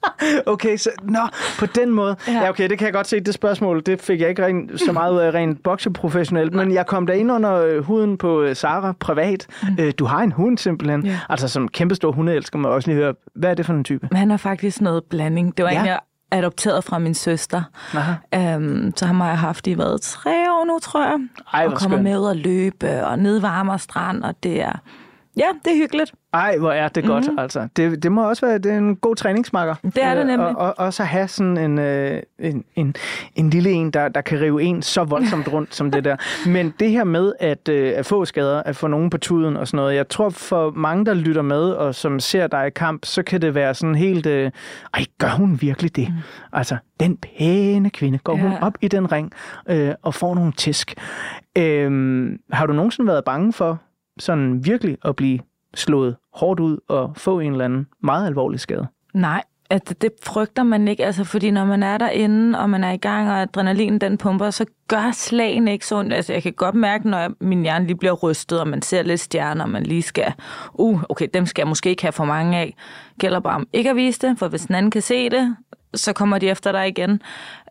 [0.46, 1.20] Okay, så nå,
[1.60, 2.16] på den måde.
[2.28, 2.32] Ja.
[2.34, 2.50] Ja.
[2.50, 3.20] okay, det kan jeg godt se.
[3.20, 6.86] Det spørgsmål, det fik jeg ikke rent, så meget ud af rent bokseprofessionelt, men jeg
[6.88, 9.48] kom ind under øh, huden på øh, Sara privat.
[9.64, 9.68] Mm.
[9.80, 11.06] Øh, du har en hund simpelthen.
[11.06, 11.20] Ja.
[11.30, 13.14] Altså som kæmpestor hundeelsker, må jeg også lige høre.
[13.36, 14.08] Hvad er det for en type?
[14.12, 15.58] Han er faktisk noget blanding.
[15.58, 15.76] Det var Ja.
[15.78, 15.98] egentlig
[16.32, 17.62] adopteret fra min søster.
[17.94, 18.56] Aha.
[18.56, 21.18] Um, så ham har jeg haft i været tre år nu, tror jeg.
[21.54, 22.04] Ej, og kommer skønt.
[22.04, 24.72] med ud og løbe og ned ved Amager Strand, og det er...
[25.38, 26.12] Ja, det er hyggeligt.
[26.34, 27.40] Ej, hvor er det godt, mm.
[27.40, 27.68] altså.
[27.76, 29.76] Det, det må også være det er en god træningsmakker.
[29.84, 30.48] Det er det Øh, nemlig.
[30.48, 32.96] Og, og også at have sådan en, øh, en, en,
[33.36, 36.16] en lille en, der, der kan rive en så voldsomt rundt som det der.
[36.50, 39.68] Men det her med at, øh, at få skader, at få nogen på tuden og
[39.68, 43.06] sådan noget, jeg tror for mange, der lytter med og som ser dig i kamp,
[43.06, 44.52] så kan det være sådan helt, øh,
[44.94, 46.10] ej, gør hun virkelig det?
[46.10, 46.16] Mm.
[46.54, 48.42] Altså, den pæne kvinde, går ja.
[48.42, 49.32] hun op i den ring
[49.70, 50.94] øh, og får nogle tisk.
[51.58, 53.80] Øh, har du nogensinde været bange for
[54.20, 55.40] sådan virkelig at blive
[55.76, 58.88] slået hårdt ud og få en eller anden meget alvorlig skade?
[59.14, 62.92] Nej, at det frygter man ikke, altså fordi når man er derinde, og man er
[62.92, 66.14] i gang, og adrenalin den pumper, så gør slagen ikke så ondt.
[66.14, 69.04] Altså jeg kan godt mærke, når jeg, min hjerne lige bliver rystet, og man ser
[69.04, 70.34] lidt stjerner, og man lige skal,
[70.74, 72.76] uh, okay, dem skal jeg måske ikke have for mange af.
[73.20, 75.56] Gælder bare om ikke at vise det, for hvis den anden kan se det,
[75.94, 77.22] så kommer de efter dig igen.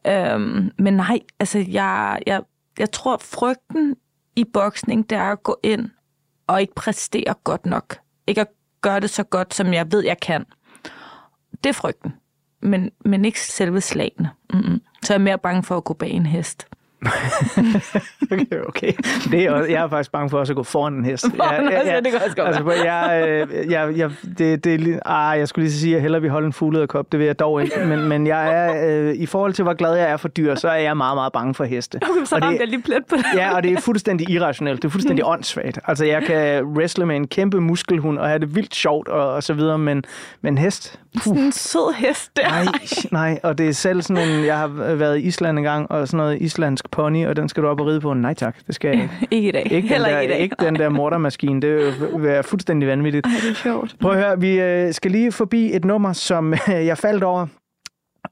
[0.07, 2.43] Øhm, men nej, altså jeg, jeg,
[2.79, 3.97] jeg tror, frygten
[4.37, 5.91] i boksning, det er at gå ind
[6.49, 7.99] og ikke præstere godt nok.
[8.27, 8.49] Ikke at
[8.81, 10.47] gøre det så godt, som jeg ved, jeg kan.
[11.65, 12.13] Det er frygten.
[12.61, 14.31] Men, men ikke selve slagene.
[14.53, 14.81] Mm-mm.
[15.03, 16.67] Så jeg er mere bange for at gå bag en hest.
[18.33, 18.93] okay, okay.
[19.31, 21.27] Det er, også- jeg er faktisk bange for også at gå foran en hest.
[21.37, 25.01] Foran en hest, ja, det kan også godt altså, jeg, øh, jeg, jeg, det, det
[25.05, 27.13] ah, jeg skulle lige sige, at jeg hellere vil holde en fuglederkop.
[27.13, 27.81] Det vil jeg dog ikke.
[27.87, 30.69] Men, men jeg er, øh, i forhold til, hvor glad jeg er for dyr, så
[30.69, 32.01] er jeg meget, meget bange for heste.
[32.11, 33.25] Okay, så Og det- ramte jeg lige plet på det.
[33.35, 34.83] Ja, og det er fuldstændig irrationelt.
[34.83, 35.79] Det er fuldstændig åndssvagt.
[35.87, 39.43] Altså, jeg kan wrestle med en kæmpe muskelhund og have det vildt sjovt og, og
[39.43, 40.05] så videre, men,
[40.43, 42.49] men hest, Sådan en sød hest der.
[42.49, 42.65] Nej,
[43.13, 46.09] nej, og det er selv sådan en, jeg har været i Island en gang, og
[46.09, 48.15] sådan noget islandsk pony, og den skal du op og ride på.
[48.15, 49.29] Nej tak, det skal jeg ikke.
[49.37, 49.63] Ikke i dag.
[49.73, 50.43] Ikke den Heller der, ikke i dag.
[50.43, 53.27] ikke den der mortermaskine, det vil være fuldstændig vanvittigt.
[53.27, 53.97] Ej, det er sjovt.
[54.01, 57.47] Prøv at høre, vi øh, skal lige forbi et nummer, som jeg faldt over,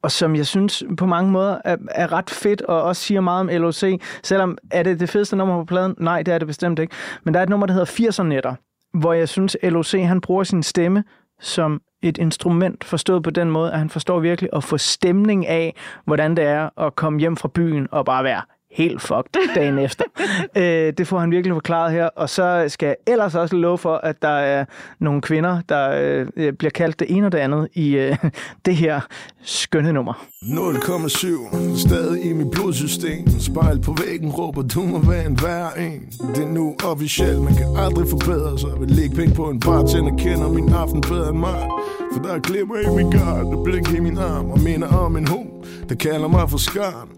[0.02, 3.40] og som jeg synes på mange måder er, er ret fedt, og også siger meget
[3.40, 3.84] om LOC.
[4.22, 5.94] Selvom, er det det fedeste nummer på pladen?
[5.98, 6.94] Nej, det er det bestemt ikke.
[7.24, 8.54] Men der er et nummer, der hedder 80'er netter,
[8.98, 11.04] hvor jeg synes, LOC han bruger sin stemme
[11.40, 15.74] som et instrument, forstået på den måde, at han forstår virkelig at få stemning af,
[16.04, 18.42] hvordan det er at komme hjem fra byen og bare være
[18.76, 20.04] helt fucked dagen efter.
[20.56, 23.94] øh, det får han virkelig forklaret her, og så skal jeg ellers også love for,
[23.94, 24.64] at der er
[25.00, 25.90] nogle kvinder, der
[26.36, 28.16] øh, bliver kaldt det ene og det andet i øh,
[28.66, 29.00] det her
[29.42, 30.12] skønne nummer.
[30.42, 33.28] 0,7 Stadig i mit blodsystem.
[33.40, 36.00] Spejl på væggen råber du må være en værre en.
[36.34, 37.42] Det er nu officielt.
[37.42, 38.70] Man kan aldrig forbedre sig.
[38.80, 41.68] Vil lægge penge på en bartender Kender min aften bedre end mig.
[42.12, 45.16] For der er glimmer i min gard Der blink i min arm Og minder om
[45.16, 45.48] en hund
[45.88, 47.08] Der kalder mig for skarn.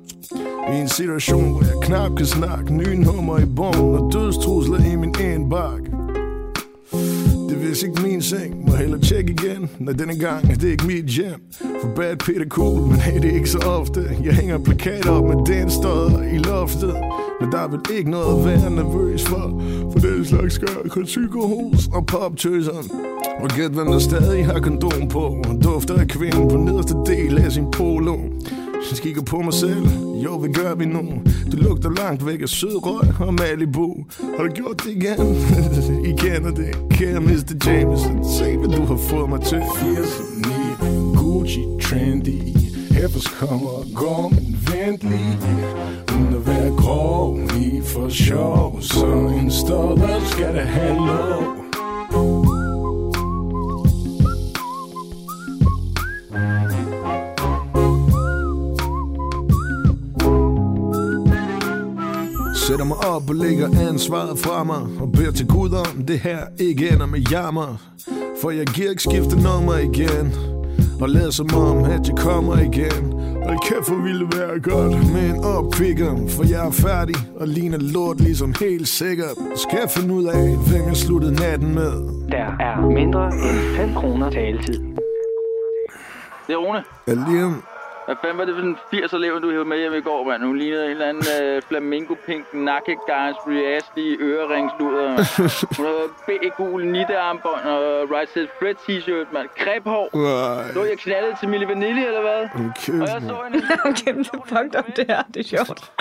[0.72, 2.74] I en situation, hvor jeg knap kan snakke.
[2.74, 5.90] Nye nummer i bomben og dødstrusler i min indbakke
[7.49, 8.66] det er vist ikke min seng.
[8.66, 9.70] Må hellere tjekke igen.
[9.78, 11.40] Når denne gang er det ikke mit hjem.
[11.80, 14.01] For bad Peter cool Men hey, det er ikke så ofte.
[14.24, 16.94] Jeg hænger plakater op med den støder i loftet.
[17.40, 19.62] Men der er vel ikke noget at være nervøs for.
[19.92, 22.90] For den slags gør kun psykohus og poptøseren.
[23.40, 25.20] Og gæt hvem der stadig har kondom på.
[25.20, 28.16] Og dufter af kvinden på nederste del af sin polo.
[28.90, 29.86] Jeg kigger på mig selv,
[30.24, 31.02] jo, hvad gør vi nu?
[31.52, 33.96] Du lugter langt væk af sød røg og Malibu
[34.36, 35.36] Har du gjort det igen?
[36.10, 37.54] I kender det, kære Mr.
[37.66, 40.86] Jameson Se, hvad du har fået mig til 80'erne,
[41.18, 42.38] Gucci trendy
[42.90, 45.38] Heppers kommer og går, men vent lige
[46.12, 49.06] Uden at være grov, lige for sjov Så
[49.40, 51.57] en stodder skal det have lov
[62.68, 66.38] Sætter mig op og lægger ansvaret fra mig Og beder til Gud om det her
[66.58, 67.68] ikke ender med jammer.
[68.42, 70.26] For jeg giver ikke skifte nummer igen.
[71.02, 73.02] Og lader som om at jeg kommer igen.
[73.46, 76.28] Hold kæft hvor ville det være godt med en opkvikker.
[76.28, 79.36] For jeg er færdig og ligner lort ligesom helt sikkert.
[79.56, 81.92] Skal jeg finde ud af hvem jeg sluttede natten med?
[82.34, 84.78] Der er mindre end 5 kroner taletid.
[86.46, 86.82] Det er Rune.
[87.28, 87.62] Lige om
[88.09, 90.42] Hvad fanden var det for en 80 elev, du hævde med hjem i går, mand?
[90.44, 95.09] Hun lignede en eller anden øh, flamingo-pink nakkegarns reasty øreringsludder.
[95.76, 99.48] Hun havde B-gul nittearmbånd og Right Said Fred t-shirt, mand.
[99.56, 100.09] Krephår.
[100.16, 100.72] Nej.
[100.72, 102.48] Så jeg knaldede til Mille Vanilli, eller hvad?
[102.76, 103.36] Kæft, Og jeg så.
[103.90, 105.22] Okay, det er fucked up, det her.
[105.34, 105.92] Det er sjovt.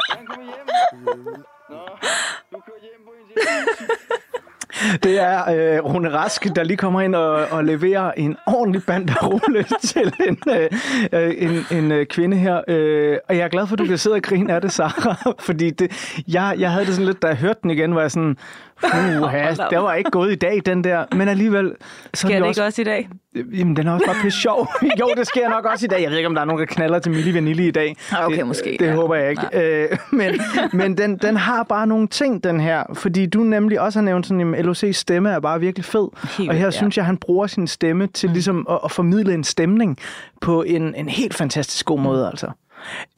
[5.03, 9.65] Det er øh, Rune Rask, der lige kommer ind og, og leverer en ordentlig banderolle
[9.89, 10.69] til en, øh,
[11.13, 12.61] øh, en, en øh, kvinde her.
[12.67, 15.33] Øh, og jeg er glad for, at du kan sidde og grine af det, Sarah.
[15.47, 18.11] Fordi det, jeg, jeg havde det sådan lidt, da jeg hørte den igen, var jeg
[18.11, 18.37] sådan,
[18.83, 21.05] Uha, det var ikke gået i dag, den der.
[21.11, 21.71] Men alligevel...
[22.13, 23.09] Så Sker er det vi ikke også i dag?
[23.35, 24.67] Jamen, den er også bare pisse sjov.
[24.99, 26.01] jo, det sker nok også i dag.
[26.01, 27.95] Jeg ved ikke, om der er nogen, der knaller til Milli Vanilli i dag.
[28.23, 28.93] Okay, det, måske, Det ja.
[28.93, 29.47] håber jeg ikke.
[29.53, 30.41] Øh, men
[30.73, 32.83] men den, den har bare nogle ting, den her.
[32.93, 36.07] Fordi du nemlig også har nævnt sådan, at LOC's stemme er bare virkelig fed.
[36.37, 36.71] Helt og her ja.
[36.71, 39.97] synes jeg, han bruger sin stemme til ligesom at, at formidle en stemning
[40.41, 42.47] på en, en helt fantastisk god måde, altså.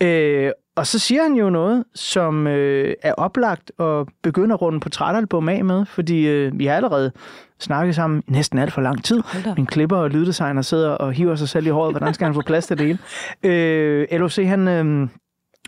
[0.02, 4.80] Øh, og så siger han jo noget, som øh, er oplagt at begynde at runde
[4.80, 7.12] portrætalbum af med, fordi øh, vi har allerede
[7.60, 9.24] snakket sammen næsten alt for lang tid.
[9.56, 11.94] Min klipper og lyddesigner sidder og hiver sig selv i håret.
[11.94, 13.00] Hvordan skal han få plads til det hele?
[13.44, 15.08] Øh, LOC, han øh,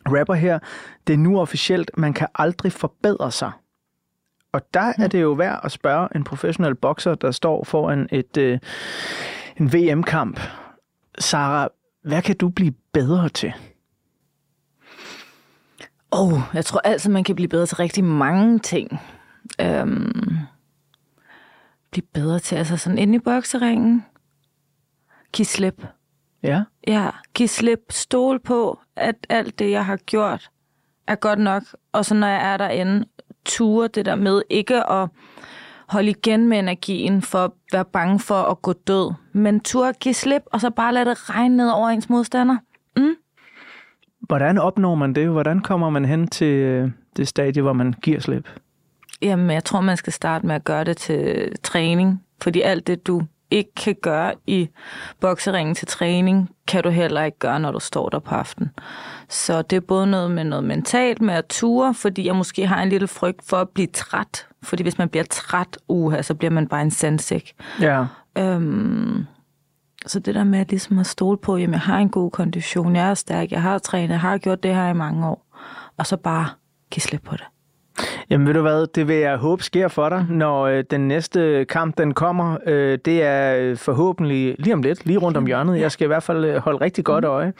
[0.05, 0.59] rapper her,
[1.07, 3.51] det er nu officielt, man kan aldrig forbedre sig.
[4.53, 8.37] Og der er det jo værd at spørge en professionel bokser, der står foran et,
[8.37, 8.59] øh,
[9.57, 10.39] en VM-kamp.
[11.19, 11.69] Sara,
[12.03, 13.53] hvad kan du blive bedre til?
[16.11, 18.99] Oh, jeg tror altid, man kan blive bedre til rigtig mange ting.
[19.61, 20.37] Øhm,
[21.91, 24.05] blive bedre til, altså sådan inde i bokseringen.
[25.33, 25.85] Giv slip.
[26.43, 26.63] Ja.
[26.87, 27.79] Ja, giv slip.
[27.89, 30.49] Stol på, at alt det, jeg har gjort,
[31.07, 31.63] er godt nok.
[31.91, 33.05] Og så når jeg er derinde,
[33.45, 35.09] ture det der med ikke at
[35.87, 39.13] holde igen med energien for at være bange for at gå død.
[39.33, 42.57] Men tur give slip, og så bare lade det regne ned over ens modstander.
[44.21, 45.27] Hvordan opnår man det?
[45.27, 48.49] Hvordan kommer man hen til øh, det stadie, hvor man giver slip?
[49.21, 52.23] Jamen, jeg tror, man skal starte med at gøre det til træning.
[52.41, 54.69] Fordi alt det, du ikke kan gøre i
[55.19, 58.69] bokseringen til træning, kan du heller ikke gøre, når du står der på aften.
[59.29, 62.83] Så det er både noget med noget mentalt, med at ture, fordi jeg måske har
[62.83, 64.47] en lille frygt for at blive træt.
[64.63, 67.53] Fordi hvis man bliver træt, uha, så bliver man bare en sandsæk.
[67.81, 68.05] Ja.
[68.37, 69.25] Øhm,
[70.05, 72.95] så det der med at, ligesom at stole på, at jeg har en god kondition,
[72.95, 75.45] jeg er stærk, jeg har trænet, jeg har gjort det her i mange år,
[75.97, 76.49] og så bare
[76.91, 77.45] give slip på det.
[78.29, 81.65] Jamen ved du hvad, det vil jeg håbe sker for dig, når øh, den næste
[81.65, 82.57] kamp den kommer.
[82.67, 85.79] Øh, det er øh, forhåbentlig lige om lidt, lige rundt om hjørnet.
[85.79, 87.53] Jeg skal i hvert fald holde rigtig godt øje.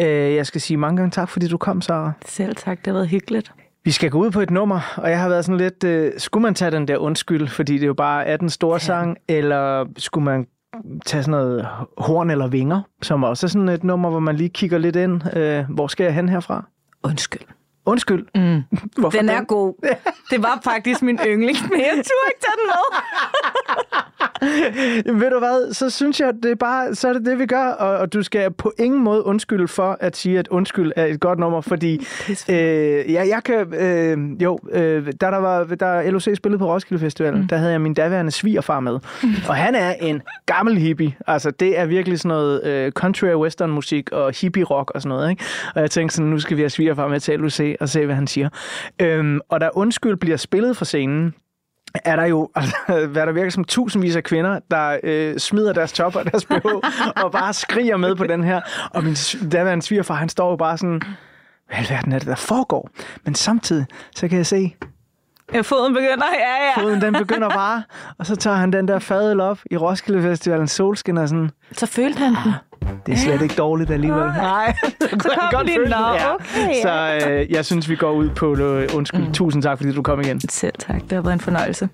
[0.00, 2.12] Øh, jeg skal sige mange gange tak, fordi du kom, Sara.
[2.26, 3.52] Selv tak, det har været hyggeligt.
[3.84, 6.42] Vi skal gå ud på et nummer, og jeg har været sådan lidt, øh, skulle
[6.42, 10.24] man tage den der undskyld, fordi det jo bare er den store sang, eller skulle
[10.24, 10.46] man
[11.06, 14.48] tage sådan noget horn eller vinger, som også er sådan et nummer, hvor man lige
[14.48, 15.36] kigger lidt ind.
[15.36, 16.68] Øh, hvor skal jeg hen herfra?
[17.02, 17.46] Undskyld.
[17.86, 18.26] Undskyld.
[18.34, 18.62] Mm.
[19.00, 19.74] Hvorfor Den er god.
[20.30, 22.84] Det var faktisk min yndling, men jeg turde ikke tage den med.
[25.06, 27.46] Jamen, ved du hvad, så synes jeg, det er bare, så er det det, vi
[27.46, 31.04] gør, og, og du skal på ingen måde undskylde for at sige, at undskyld er
[31.04, 32.06] et godt nummer, fordi
[32.48, 37.00] øh, ja, jeg kan, øh, jo, øh, da der var, da LOC spillede på Roskilde
[37.00, 37.48] Festival, mm.
[37.48, 38.98] der havde jeg min daværende svigerfar med,
[39.48, 43.40] og han er en gammel hippie, altså det er virkelig sådan noget øh, country og
[43.40, 45.44] western musik og hippie rock og sådan noget, ikke?
[45.74, 48.14] og jeg tænkte sådan, nu skal vi have svigerfar med til LOC og se, hvad
[48.14, 48.48] han siger.
[49.00, 51.34] Øhm, og da undskyld bliver spillet fra scenen,
[52.04, 55.92] er der jo, altså, hvad der virker som tusindvis af kvinder, der øh, smider deres
[55.92, 56.66] top og deres BH,
[57.24, 58.60] og bare skriger med på den her.
[58.90, 59.14] Og min
[59.52, 61.02] daværende svigerfar, han står jo bare sådan,
[61.66, 62.90] hvad alverden er det, der foregår?
[63.24, 64.74] Men samtidig, så kan jeg se,
[65.54, 66.82] Ja, foden begynder, ja, ja.
[66.82, 67.82] foden den begynder bare,
[68.18, 71.86] og så tager han den der fadel op i Roskilde Festivalen solskin og sådan, Så
[71.86, 72.52] følte han den.
[73.06, 74.26] Det er slet ikke dårligt alligevel.
[74.26, 75.96] Nej, så kom den lige, nå,
[76.34, 76.82] okay, ja.
[76.82, 79.20] Så øh, jeg synes, vi går ud på øh, undskyld.
[79.26, 79.32] Mm.
[79.32, 80.40] Tusind tak, fordi du kom igen.
[80.40, 81.88] Selv tak, det har været en fornøjelse.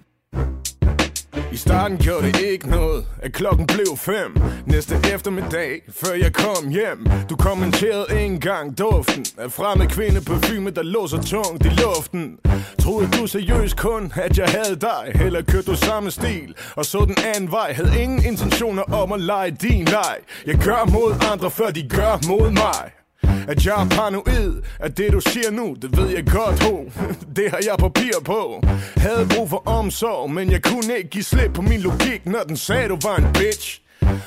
[1.52, 4.42] I starten gjorde det ikke noget, at klokken blev fem.
[4.66, 7.08] Næste eftermiddag, før jeg kom hjem.
[7.30, 12.38] Du kommenterede en gang duften Af fremmed kvinde parfume, der lå så tungt i luften.
[12.78, 15.24] Troede du seriøst kun, at jeg havde dig?
[15.26, 17.72] Eller kørte du samme stil Og så den anden vej.
[17.72, 20.16] Havde ingen intentioner om at lege din leg.
[20.46, 23.01] Jeg gør mod andre, før de gør mod mig
[23.48, 26.84] at jeg er paranoid At det du siger nu, det ved jeg godt ho.
[27.36, 28.62] Det har jeg papir på.
[28.96, 32.56] Havde brug for omsorg Men jeg kunne ikke give slip på min logik Når den
[32.56, 33.82] sagde du var en bitch.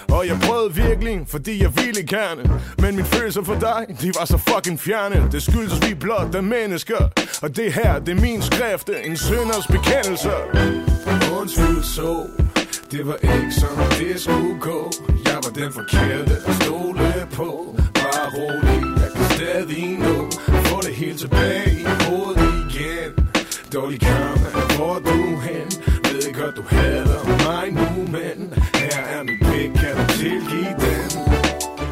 [0.09, 2.61] Og jeg prøvede virkelig, fordi jeg ville gerne.
[2.77, 5.27] Men min følelser for dig, de var så fucking fjerne.
[5.31, 7.09] Det skyldes vi blot af mennesker.
[7.41, 10.29] Og det her, det er min skrift En synders bekendelse.
[11.39, 12.27] Undskyld så.
[12.91, 14.91] Det var ikke sådan, det skulle gå.
[15.25, 17.77] Jeg var den forkerte at stole på.
[17.93, 18.64] Bare rolig,
[19.35, 20.31] stadig nå
[20.67, 23.11] Få det hele tilbage i hovedet igen
[23.73, 25.67] Dårlig karma, hvor er du hen?
[26.03, 31.09] Ved godt, du hader mig nu, men Her er min pik, kan du tilgive den?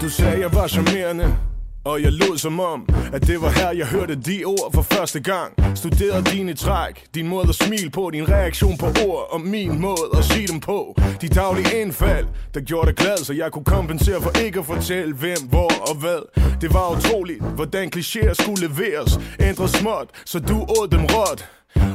[0.01, 1.37] Du sagde, jeg var charmerende
[1.85, 5.19] og jeg lod som om, at det var her, jeg hørte de ord for første
[5.19, 5.77] gang.
[5.77, 10.05] Studerede dine træk, din måde at smile på Din reaktion på ord og min måde
[10.17, 10.95] at sige dem på.
[11.21, 15.15] De daglige indfald, der gjorde dig glad Så jeg kunne kompensere for ikke at fortælle
[15.15, 16.21] hvem, hvor og hvad.
[16.61, 19.19] Det var utroligt, hvordan klichéer skulle leveres.
[19.39, 21.49] Ændret småt, så du åd dem råt.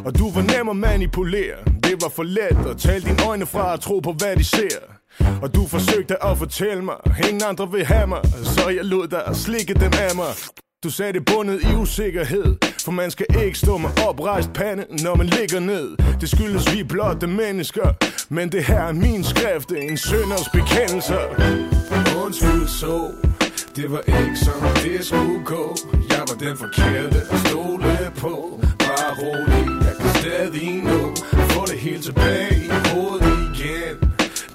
[0.04, 1.56] Og du var nem at manipulere.
[1.84, 4.97] Det var for let at tale dine øjne fra at tro på hvad de ser
[5.42, 6.94] og du forsøgte at fortælle mig.
[7.28, 8.20] Ingen andre vil have mig.
[8.44, 10.32] Så jeg lod dig slikke dem af mig.
[10.84, 12.56] Du sagde det bundet i usikkerhed.
[12.84, 15.96] For man skal ikke stå med oprejst pande Når man ligger ned.
[16.20, 17.88] Det skyldes vi blotte mennesker.
[18.28, 19.72] Men det her er min skrift.
[19.72, 21.18] En sønders bekendelse.
[22.24, 23.10] Undskyld så.
[23.76, 25.76] Det var ikke som det skulle gå.
[26.10, 28.60] Jeg var den forkerte at stole på.
[28.78, 31.14] Bare rolig, jeg kan stadig nå.
[31.32, 33.27] Få det hele tilbage i hovedet.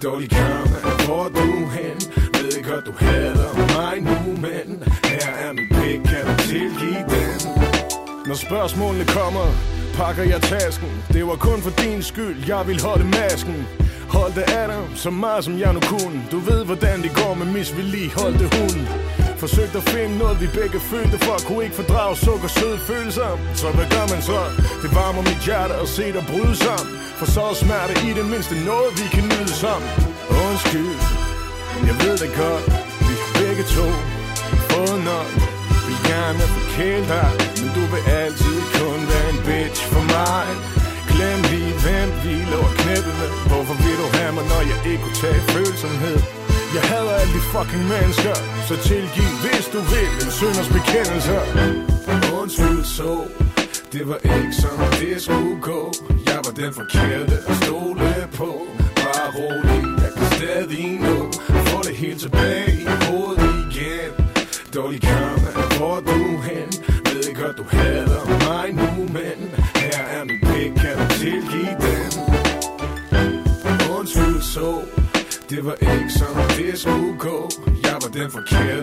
[0.04, 0.70] Dårlig kamp
[1.06, 1.98] hvor du hen?
[2.34, 7.40] Ved godt, du hader mig nu, men Her er min pik, kan du tilgive den?
[8.26, 9.46] Når spørgsmålene kommer,
[9.94, 10.90] pakker jeg tasken.
[11.14, 13.68] Det var kun for din skyld, jeg vil holde masken.
[14.10, 16.22] Hold det af dig, så meget som jeg nu kunne.
[16.32, 18.80] Du ved, hvordan det går med misvedligeholdte hund.
[19.48, 23.32] Forsøgte at finde noget, vi begge følte for Kunne ikke fordrage sukker, søde følelser.
[23.62, 24.40] Så hvad gør man så?
[24.84, 26.92] Det varmer mit hjerte at se dig bryde sammen.
[27.20, 29.90] For så er smerte i det mindste noget, vi kan nyde sammen.
[30.46, 30.96] Undskyld,
[31.88, 32.66] jeg ved det godt.
[33.08, 33.88] Vi har begge to
[34.70, 35.30] fået nok.
[35.86, 37.30] Vil gerne forkæle dig
[37.60, 40.46] Men du vil altid kun være en bitch for mig.
[41.12, 43.30] Glem lige, hvem vi lå knæppe med.
[43.52, 46.43] Hvorfor vil du have mig, når jeg ikke kunne tage følsomhed?
[46.74, 48.36] Jeg hader alle de fucking mennesker.
[48.68, 51.36] Så tilgiv, hvis du vil En synders bekendelse.
[52.42, 53.14] Undskyld så.
[53.94, 55.94] Det var ikke som det skulle gå.
[56.26, 58.50] Jeg var den forkerte at stole på.
[58.96, 61.18] Bare rolig, jeg kan stadig nå.
[61.70, 64.12] Få det helt tilbage i hovedet igen.
[64.76, 66.70] Dårlig karma, hvor du hen?
[67.06, 69.38] Ved godt du hader mig nu Men
[69.76, 72.12] her er min pik, kan du tilgive den?
[73.98, 74.82] Undskyld så.
[75.50, 77.50] Det var ikke sådan, det skulle gå
[77.84, 78.83] Jeg var den forkerte.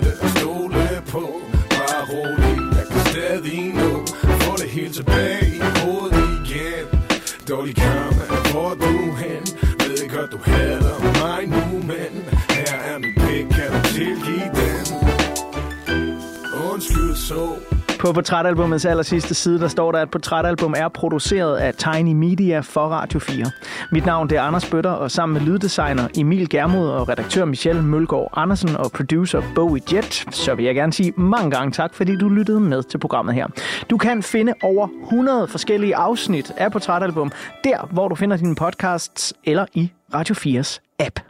[18.10, 22.60] På portrætalbumets aller sidste side, der står der, at portrætalbum er produceret af Tiny Media
[22.60, 23.46] for Radio 4.
[23.92, 27.82] Mit navn det er Anders Bøtter, og sammen med lyddesigner Emil Germod og redaktør Michelle
[27.82, 32.16] Mølgaard Andersen og producer Bowie Jet, så vil jeg gerne sige mange gange tak, fordi
[32.16, 33.46] du lyttede med til programmet her.
[33.90, 37.32] Du kan finde over 100 forskellige afsnit af portrætalbum,
[37.64, 41.29] der hvor du finder dine podcasts, eller i Radio 4's app.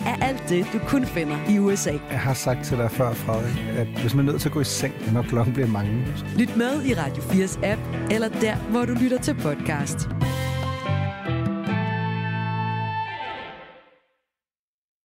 [0.00, 1.92] er alt det, du kun finder i USA.
[2.10, 4.60] Jeg har sagt til dig før, Frederik, at hvis man er nødt til at gå
[4.60, 6.06] i seng, når klokken bliver mange.
[6.38, 7.80] Lyt med i Radio 4's app,
[8.10, 10.08] eller der, hvor du lytter til podcast.